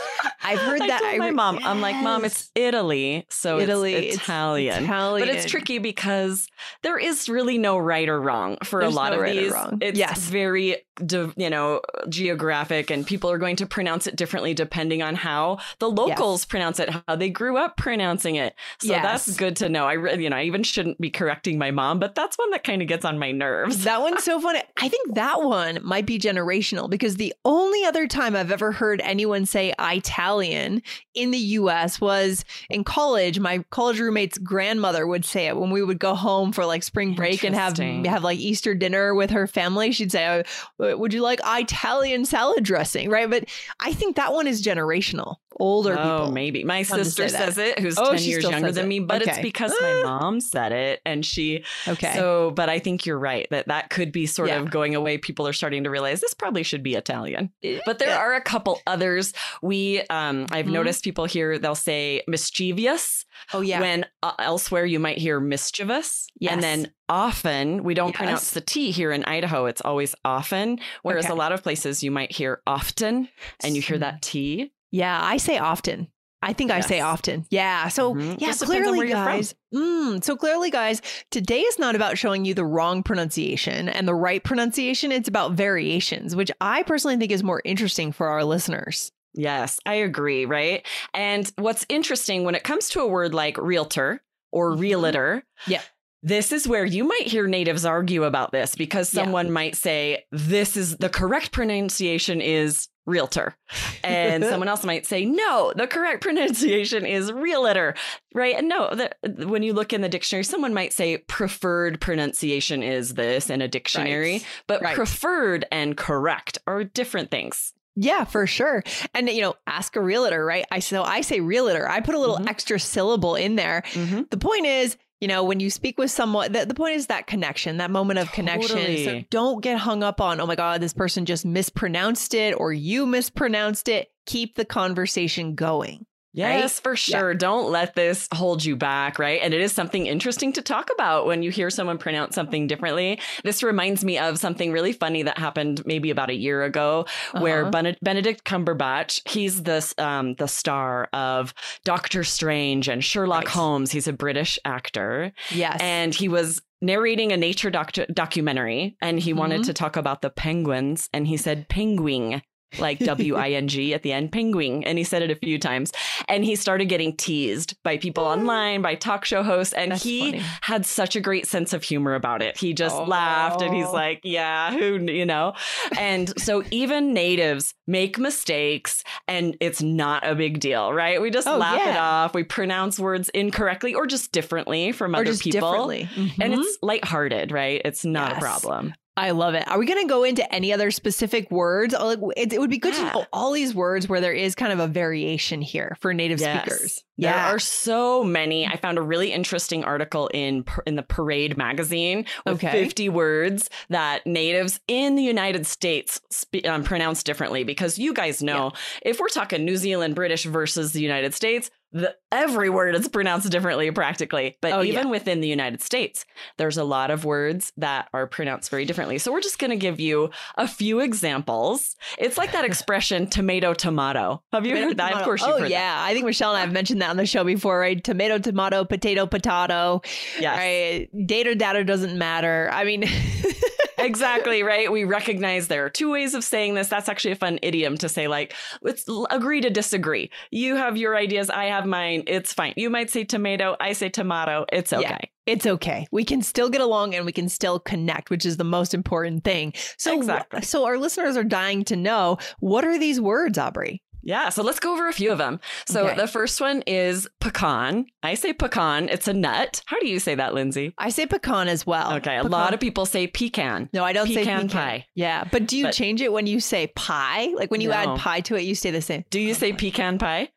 I've 0.44 0.60
heard 0.60 0.82
that. 0.82 1.02
I 1.04 1.18
my 1.18 1.32
mom, 1.32 1.56
yes. 1.56 1.66
I'm 1.66 1.82
like, 1.82 1.96
Mom, 1.98 2.26
it's 2.26 2.50
Italy, 2.56 3.26
so 3.30 3.60
Italy, 3.60 3.94
it's 3.94 4.18
Italian. 4.18 4.76
It's 4.76 4.84
Italian. 4.86 5.28
But 5.28 5.36
it's 5.36 5.50
tricky 5.50 5.80
because 5.80 6.48
there 6.84 6.98
is 6.98 7.30
really 7.30 7.58
no 7.58 7.78
right 7.78 8.08
or 8.08 8.20
wrong 8.20 8.58
for 8.64 8.82
There's 8.82 8.94
a 8.94 8.96
lot 8.96 9.12
no 9.12 9.18
of 9.18 9.22
right 9.22 9.36
these. 9.36 9.54
It's 9.82 9.98
yes. 9.98 10.20
very, 10.20 10.78
you 11.00 11.50
know, 11.50 11.82
geographic, 12.10 12.90
and 12.90 13.06
people 13.06 13.30
are 13.30 13.38
going 13.38 13.56
to 13.58 13.66
pronounce 13.66 14.08
it 14.08 14.16
differently 14.16 14.54
depending 14.54 15.02
on 15.02 15.16
how 15.16 15.60
the 15.80 15.90
locals 15.90 16.42
yes. 16.42 16.46
pronounce 16.46 16.80
it, 16.80 16.90
how 17.08 17.16
they 17.16 17.30
grew 17.30 17.58
up 17.58 17.78
pronouncing 17.78 18.36
it. 18.36 18.56
So 18.80 18.94
that's 18.94 19.36
good 19.36 19.56
to 19.58 19.70
know. 19.70 19.86
I, 19.86 19.94
re- 19.94 20.22
you 20.22 20.30
know, 20.30 20.38
I 20.38 20.44
even 20.44 20.64
shouldn't 20.64 21.00
be 21.00 21.10
correcting 21.10 21.58
my 21.58 21.72
mom, 21.72 22.00
but 22.00 22.16
that's 22.16 22.38
one 22.38 22.52
that 22.52 22.64
kind 22.64 22.82
of 22.82 22.88
gets 22.88 23.06
on 23.06 23.20
my 23.20 23.32
nerves. 23.32 23.84
That 23.84 24.02
one's 24.02 24.24
so 24.24 24.40
funny. 24.40 24.62
I 24.78 24.90
think 24.90 25.16
that 25.16 25.44
one 25.44 25.67
might 25.84 26.06
be 26.06 26.20
generational 26.20 26.90
because 26.90 27.16
the 27.16 27.34
only 27.46 27.84
other 27.86 28.08
time 28.08 28.36
I've 28.36 28.52
ever 28.52 28.72
heard 28.72 29.02
anyone 29.02 29.46
say 29.46 29.74
Italian 29.80 30.82
in 31.14 31.32
the 31.32 31.38
US 31.38 32.00
was 32.02 32.44
in 32.70 32.84
college. 32.84 33.40
My 33.40 33.60
college 33.70 34.00
roommate's 34.00 34.38
grandmother 34.38 35.06
would 35.08 35.26
say 35.26 35.48
it 35.48 35.58
when 35.58 35.70
we 35.70 35.84
would 35.84 36.00
go 36.00 36.16
home 36.16 36.52
for 36.52 36.66
like 36.66 36.84
spring 36.84 37.14
break 37.14 37.44
and 37.44 37.56
have 37.56 37.78
have 37.78 38.24
like 38.24 38.40
Easter 38.40 38.74
dinner 38.74 39.14
with 39.14 39.32
her 39.32 39.48
family. 39.48 39.92
She'd 39.92 40.12
say, 40.12 40.44
oh, 40.80 40.98
"Would 40.98 41.14
you 41.14 41.22
like 41.22 41.40
Italian 41.46 42.26
salad 42.26 42.64
dressing?" 42.64 43.10
Right? 43.10 43.30
But 43.30 43.46
I 43.80 43.94
think 43.94 44.16
that 44.16 44.34
one 44.34 44.48
is 44.48 44.64
generational 44.64 45.38
older 45.60 45.98
oh, 45.98 46.04
people. 46.20 46.32
maybe. 46.32 46.64
My 46.64 46.84
sister 46.84 47.28
says 47.30 47.58
it, 47.58 47.80
who's 47.80 47.98
oh, 47.98 48.12
10 48.12 48.24
years 48.24 48.44
younger 48.44 48.72
than 48.72 48.88
me, 48.88 49.00
but 49.00 49.22
okay. 49.22 49.32
it's 49.32 49.40
because 49.40 49.74
my 49.82 50.02
mom 50.06 50.40
said 50.40 50.72
it 50.72 51.02
and 51.06 51.26
she 51.26 51.64
Okay. 51.88 52.14
So, 52.16 52.52
but 52.52 52.70
I 52.70 52.80
think 52.80 53.06
you're 53.06 53.20
right 53.20 53.48
that 53.50 53.68
that 53.68 53.90
could 53.90 54.12
be 54.12 54.26
sort 54.26 54.50
yeah. 54.50 54.60
of 54.60 54.70
going 54.70 54.96
away. 54.96 55.18
People 55.18 55.48
are 55.48 55.54
starting 55.58 55.84
to 55.84 55.90
realize 55.90 56.22
this 56.22 56.34
probably 56.34 56.64
should 56.64 56.84
be 56.84 56.96
Italian. 56.96 57.52
But 57.86 58.00
there 58.00 58.18
are 58.18 58.34
a 58.34 58.42
couple 58.42 58.80
others. 58.88 59.34
We 59.62 60.02
um 60.10 60.48
I've 60.52 60.66
mm-hmm. 60.66 60.74
noticed 60.74 61.04
people 61.04 61.26
here 61.26 61.60
they'll 61.60 61.76
say 61.76 62.24
mischievous. 62.28 63.26
Oh 63.54 63.62
yeah. 63.62 63.82
When 63.82 64.06
uh, 64.24 64.34
elsewhere 64.40 64.86
you 64.86 65.00
might 65.00 65.18
hear 65.18 65.40
mischievous. 65.40 66.28
Yes. 66.40 66.54
And 66.54 66.64
then 66.64 66.92
often 67.10 67.84
we 67.84 67.94
don't 67.94 68.10
yes. 68.10 68.18
pronounce 68.18 68.52
the 68.52 68.62
T 68.62 68.92
here 68.92 69.12
in 69.12 69.26
Idaho. 69.26 69.66
It's 69.66 69.82
always 69.82 70.16
often. 70.24 70.80
Whereas 71.04 71.26
okay. 71.26 71.34
a 71.34 71.38
lot 71.38 71.52
of 71.52 71.64
places 71.64 72.04
you 72.04 72.12
might 72.12 72.32
hear 72.32 72.62
often 72.66 73.30
and 73.64 73.76
you 73.76 73.82
hear 73.82 73.98
that 73.98 74.22
T. 74.22 74.72
Yeah, 74.92 75.20
I 75.22 75.38
say 75.38 75.58
often. 75.58 76.08
I 76.42 76.54
think 76.54 76.70
yes. 76.70 76.86
I 76.86 76.88
say 76.88 77.00
often. 77.00 77.46
Yeah. 77.50 77.88
So 77.88 78.14
mm-hmm. 78.14 78.36
yeah, 78.38 78.48
Just 78.48 78.64
clearly, 78.64 79.10
guys. 79.10 79.56
Mm, 79.74 80.24
so 80.24 80.36
clearly, 80.36 80.70
guys, 80.70 81.02
today 81.32 81.62
is 81.62 81.80
not 81.80 81.96
about 81.96 82.18
showing 82.18 82.46
you 82.46 82.54
the 82.54 82.66
wrong 82.66 83.04
pronunciation 83.04 83.90
and 83.90 84.08
the 84.08 84.16
right 84.16 84.44
pronunciation. 84.44 85.12
It's 85.12 85.28
about 85.28 85.54
variations, 85.54 86.36
which 86.36 86.52
I 86.62 86.84
personally 86.84 87.18
think 87.18 87.32
is 87.32 87.44
more 87.44 87.62
interesting 87.66 88.12
for 88.12 88.28
our 88.28 88.44
listeners. 88.44 89.12
Yes, 89.34 89.80
I 89.86 89.96
agree. 89.96 90.46
Right. 90.46 90.86
And 91.14 91.52
what's 91.58 91.86
interesting 91.90 92.44
when 92.44 92.56
it 92.56 92.64
comes 92.64 92.90
to 92.90 93.02
a 93.02 93.08
word 93.08 93.34
like 93.34 93.58
realtor 93.58 94.22
or 94.52 94.72
mm-hmm. 94.72 94.82
realtor, 94.82 95.44
yeah. 95.66 95.82
This 96.24 96.52
is 96.52 96.68
where 96.68 96.84
you 96.84 97.04
might 97.04 97.28
hear 97.28 97.46
natives 97.48 97.86
argue 97.86 98.24
about 98.24 98.52
this 98.52 98.76
because 98.76 99.08
someone 99.08 99.46
yeah. 99.46 99.52
might 99.52 99.76
say, 99.76 100.26
this 100.32 100.76
is 100.76 100.98
the 100.98 101.10
correct 101.10 101.52
pronunciation 101.52 102.42
is 102.42 102.90
realtor. 103.08 103.56
And 104.04 104.44
someone 104.44 104.68
else 104.68 104.84
might 104.84 105.08
say, 105.08 105.26
no, 105.26 105.74
the 105.76 105.88
correct 105.88 106.22
pronunciation 106.22 107.06
is 107.06 107.32
realtor, 107.32 107.96
right? 108.36 108.56
And 108.56 108.70
no, 108.70 108.94
the, 108.94 109.48
when 109.48 109.64
you 109.64 109.74
look 109.74 109.94
in 109.94 110.02
the 110.02 110.10
dictionary, 110.10 110.44
someone 110.44 110.74
might 110.74 110.94
say 110.94 111.18
preferred 111.18 112.00
pronunciation 112.00 112.84
is 112.84 113.16
this 113.16 113.50
in 113.50 113.62
a 113.62 113.68
dictionary, 113.68 114.34
right. 114.34 114.46
but 114.68 114.82
right. 114.82 114.96
preferred 114.96 115.66
and 115.72 115.98
correct 115.98 116.60
are 116.68 116.84
different 116.84 117.32
things. 117.32 117.74
Yeah, 118.00 118.26
for 118.26 118.46
sure. 118.46 118.84
And 119.16 119.28
you 119.28 119.42
know, 119.42 119.56
ask 119.66 119.96
a 119.96 120.02
realtor, 120.02 120.46
right? 120.46 120.66
I 120.70 120.80
so 120.80 121.02
I 121.02 121.22
say 121.22 121.40
realtor. 121.40 121.90
I 121.90 122.00
put 122.00 122.14
a 122.14 122.20
little 122.20 122.36
mm-hmm. 122.36 122.48
extra 122.48 122.80
syllable 122.80 123.34
in 123.34 123.56
there. 123.56 123.82
Mm-hmm. 123.94 124.22
The 124.30 124.38
point 124.38 124.68
is, 124.68 124.98
you 125.20 125.28
know, 125.28 125.44
when 125.44 125.60
you 125.60 125.70
speak 125.70 125.98
with 125.98 126.12
someone, 126.12 126.52
the, 126.52 126.66
the 126.66 126.74
point 126.74 126.96
is 126.96 127.08
that 127.08 127.28
connection, 127.28 127.78
that 127.78 127.90
moment 127.90 128.20
of 128.20 128.28
totally. 128.30 128.48
connection. 128.48 129.04
So 129.04 129.26
don't 129.30 129.62
get 129.62 129.80
hung 129.80 130.04
up 130.04 130.22
on, 130.22 130.40
oh 130.40 130.46
my 130.46 130.56
God, 130.56 130.82
this 130.82 130.94
person 130.94 131.26
just 131.26 131.46
mispronounced 131.46 132.34
it 132.34 132.54
or 132.54 132.72
you 132.72 133.06
mispronounced 133.06 133.88
it. 133.88 134.10
Keep 134.26 134.56
the 134.56 134.66
conversation 134.66 135.56
going. 135.56 136.06
Yes, 136.38 136.78
right? 136.78 136.84
for 136.84 136.96
sure. 136.96 137.32
Yeah. 137.32 137.38
Don't 137.38 137.72
let 137.72 137.96
this 137.96 138.28
hold 138.32 138.64
you 138.64 138.76
back, 138.76 139.18
right? 139.18 139.40
And 139.42 139.54
it 139.54 139.62
is 139.62 139.72
something 139.72 140.06
interesting 140.06 140.54
to 140.54 140.62
talk 140.62 140.90
about 140.94 141.26
when 141.26 141.42
you 141.42 141.50
hear 141.50 141.72
someone 141.72 141.98
pronounce 141.98 142.36
something 142.36 142.68
differently. 142.68 143.20
This 143.44 143.64
reminds 143.64 144.06
me 144.06 144.20
of 144.20 144.38
something 144.38 144.72
really 144.72 144.94
funny 144.94 145.24
that 145.24 145.40
happened 145.40 145.82
maybe 145.86 146.12
about 146.12 146.30
a 146.30 146.36
year 146.36 146.64
ago, 146.64 147.06
uh-huh. 147.34 147.42
where 147.42 147.72
Benedict 147.72 148.44
Cumberbatch, 148.44 149.28
he's 149.28 149.64
this 149.64 149.96
um, 149.98 150.36
the 150.36 150.48
star 150.48 151.10
of 151.12 151.56
Doctor 151.84 152.24
Strange 152.24 152.88
and 152.88 153.04
Sherlock 153.04 153.46
right. 153.46 153.54
Holmes. 153.54 153.92
He's 153.92 154.08
a 154.08 154.14
British 154.14 154.60
actor. 154.64 155.32
Yes, 155.50 155.78
and 155.82 156.14
he 156.14 156.30
was 156.30 156.62
narrating 156.82 157.32
a 157.32 157.38
nature 157.38 157.72
doc- 157.72 157.94
documentary 158.14 158.96
and 159.02 159.20
he 159.20 159.32
mm-hmm. 159.32 159.40
wanted 159.40 159.64
to 159.64 159.74
talk 159.74 159.96
about 159.96 160.22
the 160.22 160.30
penguins 160.30 161.10
and 161.12 161.28
he 161.28 161.36
said 161.36 161.68
penguin 161.70 162.42
like 162.80 163.00
W 163.08 163.36
I 163.36 163.52
N 163.52 163.68
G 163.68 163.94
at 163.94 164.04
the 164.04 164.14
end, 164.14 164.32
penguin. 164.32 164.84
And 164.84 164.98
he 164.98 165.04
said 165.04 165.22
it 165.22 165.32
a 165.32 165.36
few 165.36 165.58
times. 165.60 165.92
And 166.28 166.44
he 166.44 166.56
started 166.56 166.86
getting 166.86 167.16
teased 167.16 167.76
by 167.84 167.98
people 167.98 168.24
online, 168.24 168.82
by 168.82 168.96
talk 168.96 169.26
show 169.26 169.44
hosts. 169.44 169.74
And 169.74 169.92
That's 169.92 170.04
he 170.04 170.32
funny. 170.32 170.44
had 170.62 170.86
such 170.86 171.16
a 171.16 171.22
great 171.22 171.48
sense 171.48 171.74
of 171.74 171.84
humor 171.84 172.16
about 172.16 172.42
it. 172.42 172.58
He 172.58 172.74
just 172.74 172.96
oh. 172.96 173.06
laughed 173.06 173.62
and 173.62 173.74
he's 173.74 173.90
like, 173.90 174.22
yeah, 174.24 174.72
who, 174.72 175.00
you 175.12 175.26
know? 175.26 175.54
And 175.98 176.34
so 176.40 176.64
even 176.72 177.14
natives 177.14 177.74
make 177.88 178.18
mistakes 178.18 179.04
and 179.28 179.56
it's 179.60 179.82
not 179.82 180.28
a 180.28 180.36
big 180.36 180.60
deal, 180.60 180.94
right? 180.94 181.22
We 181.22 181.30
just 181.32 181.48
oh, 181.48 181.58
laugh 181.58 181.80
yeah. 181.84 181.92
it 181.92 181.98
off. 181.98 182.34
We 182.34 182.44
pronounce 182.44 183.00
words 183.00 183.30
incorrectly 183.30 183.94
or 183.94 184.06
just 184.06 184.32
differently 184.32 184.92
from 184.92 185.16
other 185.16 185.36
people. 185.36 185.88
Mm-hmm. 185.88 186.42
And 186.42 186.54
it's 186.54 186.78
lighthearted, 186.82 187.52
right? 187.52 187.82
It's 187.84 188.06
not 188.06 188.32
yes. 188.32 188.38
a 188.38 188.42
problem. 188.42 188.94
I 189.18 189.32
love 189.32 189.56
it. 189.56 189.68
Are 189.68 189.80
we 189.80 189.88
going 189.88 190.02
to 190.02 190.08
go 190.08 190.24
into 190.24 190.54
any 190.54 190.72
other 190.72 190.92
specific 190.92 191.50
words? 191.50 191.96
It, 191.98 192.54
it 192.54 192.60
would 192.60 192.70
be 192.70 192.78
good 192.78 192.94
yeah. 192.94 193.10
to 193.10 193.18
know 193.18 193.26
all 193.34 193.52
these 193.52 193.74
words 193.74 194.08
where 194.08 194.22
there 194.22 194.32
is 194.32 194.54
kind 194.54 194.72
of 194.72 194.80
a 194.80 194.86
variation 194.86 195.60
here 195.60 195.98
for 196.00 196.14
native 196.14 196.40
yes. 196.40 196.62
speakers. 196.62 197.04
There 197.18 197.32
yeah. 197.32 197.52
are 197.52 197.58
so 197.58 198.24
many. 198.24 198.68
I 198.68 198.78
found 198.78 199.00
a 199.00 199.02
really 199.02 199.34
interesting 199.34 199.84
article 199.84 200.30
in 200.36 200.66
in 200.86 200.96
the 200.96 201.02
Parade 201.02 201.58
magazine 201.58 202.26
with 202.46 202.64
okay. 202.64 202.84
50 202.84 203.10
words 203.10 203.72
that 203.90 204.26
natives 204.28 204.80
in 204.88 205.16
the 205.16 205.24
United 205.24 205.66
States 205.66 206.22
spe- 206.30 206.66
um, 206.66 206.84
pronounce 206.84 207.24
differently 207.24 207.64
because 207.64 207.98
you 207.98 208.14
guys 208.14 208.44
know 208.44 208.72
yeah. 208.72 209.10
if 209.10 209.20
we're 209.20 209.30
talking 209.30 209.66
New 209.66 209.78
Zealand 209.78 210.14
British 210.14 210.44
versus 210.44 210.94
the 210.94 211.02
United 211.02 211.34
States, 211.34 211.72
the, 211.92 212.16
every 212.32 212.70
word 212.70 212.96
is 212.96 213.08
pronounced 213.08 213.50
differently 213.50 213.90
practically. 213.92 214.58
But 214.62 214.74
oh, 214.74 214.84
even 214.84 215.06
yeah. 215.06 215.12
within 215.12 215.42
the 215.42 215.48
United 215.48 215.82
States, 215.82 216.26
there's 216.58 216.78
a 216.78 216.84
lot 216.84 217.12
of 217.12 217.26
words 217.26 217.72
that 217.78 218.10
are 218.14 218.28
pronounced 218.28 218.70
very 218.70 218.86
differently. 218.86 219.18
So 219.18 219.32
we're 219.32 219.42
just 219.42 219.60
going 219.60 219.72
to 219.72 219.78
give 219.78 220.00
you 220.00 220.30
a 220.56 220.68
few 220.68 221.00
examples. 221.00 221.96
It's 222.18 222.38
like 222.38 222.52
that 222.52 222.66
expression 222.72 223.28
tomato 223.28 223.74
tomato. 223.74 224.44
Have 224.52 224.66
you 224.66 224.72
tomato, 224.72 224.88
heard 224.88 224.98
that? 224.98 225.10
Tomato. 225.10 225.20
Of 225.20 225.26
course 225.26 225.44
Oh 225.44 225.64
yeah, 225.64 225.80
that. 225.80 226.06
I 226.06 226.14
think 226.14 226.26
Michelle 226.26 226.52
and 226.52 226.58
I 226.58 226.62
have 226.62 226.74
mentioned 226.74 227.02
that 227.02 227.10
on 227.10 227.18
the 227.18 227.26
show 227.26 227.44
before, 227.44 227.80
right? 227.80 228.04
Tomato 228.04 228.38
tomato, 228.38 228.84
potato 228.84 229.26
potato. 229.26 230.02
Yeah. 230.40 230.58
Right? 230.58 231.10
Data 231.26 231.56
data 231.56 231.84
doesn't 231.84 232.18
matter. 232.18 232.70
I 232.72 232.84
mean 232.84 233.04
exactly 234.08 234.64
right. 234.64 234.92
We 234.92 235.04
recognize 235.04 235.68
there 235.68 235.86
are 235.86 235.90
two 235.90 236.12
ways 236.12 236.34
of 236.34 236.44
saying 236.44 236.74
this. 236.74 236.88
That's 236.88 237.10
actually 237.10 237.32
a 237.32 237.36
fun 237.36 237.60
idiom 237.62 237.98
to 238.00 238.10
say, 238.10 238.28
like, 238.28 238.54
let's 238.82 239.06
agree 239.30 239.62
to 239.62 239.70
disagree. 239.70 240.32
You 240.52 240.76
have 240.76 240.98
your 240.98 241.16
ideas, 241.16 241.50
I 241.50 241.66
have 241.66 241.86
mine. 241.86 242.24
It's 242.28 242.54
fine. 242.54 242.74
You 242.76 242.90
might 242.90 243.10
say 243.10 243.24
tomato, 243.24 243.76
I 243.80 243.94
say 243.94 244.10
tomato. 244.10 244.66
It's 244.72 244.94
okay. 244.94 245.04
Yeah, 245.04 245.18
it's 245.46 245.66
okay. 245.66 246.08
We 246.12 246.26
can 246.26 246.42
still 246.42 246.70
get 246.70 246.82
along 246.82 247.16
and 247.16 247.26
we 247.26 247.32
can 247.32 247.50
still 247.50 247.80
connect, 247.80 248.30
which 248.30 248.46
is 248.46 248.58
the 248.58 248.64
most 248.64 248.94
important 248.94 249.44
thing. 249.44 249.74
So, 249.98 250.18
exactly. 250.18 250.62
so 250.62 250.86
our 250.86 250.98
listeners 250.98 251.38
are 251.38 251.44
dying 251.44 251.84
to 251.86 251.96
know 251.96 252.38
what 252.60 252.86
are 252.86 252.98
these 252.98 253.22
words, 253.22 253.58
Aubrey? 253.58 254.02
Yeah, 254.22 254.50
so 254.50 254.64
let's 254.64 254.80
go 254.80 254.94
over 254.94 255.08
a 255.08 255.14
few 255.14 255.32
of 255.32 255.38
them. 255.38 255.60
So 255.86 256.08
okay. 256.08 256.16
the 256.16 256.28
first 256.28 256.60
one 256.60 256.82
is 256.86 257.28
pecan. 257.40 258.08
I 258.24 258.34
say 258.34 258.54
pecan. 258.54 259.10
It's 259.10 259.28
a 259.28 259.34
nut. 259.34 259.82
How 259.86 260.00
do 260.00 260.08
you 260.08 260.20
say 260.20 260.36
that, 260.36 260.54
Lindsay? 260.54 260.94
I 260.98 261.10
say 261.10 261.26
pecan 261.26 261.68
as 261.68 261.86
well. 261.86 262.14
Okay, 262.16 262.36
pecan. 262.36 262.46
a 262.46 262.50
lot 262.50 262.74
of 262.74 262.80
people 262.80 263.06
say 263.06 263.28
pecan. 263.28 263.90
No, 263.94 264.04
I 264.04 264.14
don't 264.14 264.28
pecan 264.28 264.44
say 264.44 264.52
pecan 264.52 264.70
pie. 264.70 265.06
Yeah, 265.16 265.48
but 265.52 265.68
do 265.68 265.78
you 265.78 265.86
but, 265.86 265.94
change 265.94 266.22
it 266.22 266.32
when 266.32 266.48
you 266.48 266.60
say 266.60 266.88
pie? 266.88 267.48
Like 267.56 267.72
when 267.72 267.82
you 267.82 267.90
no. 267.90 267.96
add 267.96 268.20
pie 268.20 268.42
to 268.42 268.56
it, 268.56 268.64
you 268.64 268.76
say 268.76 268.92
the 268.92 269.02
same. 269.02 269.24
Do 269.30 269.40
you 269.40 269.54
say 269.54 269.74
pecan 269.74 270.18
pie? 270.18 270.50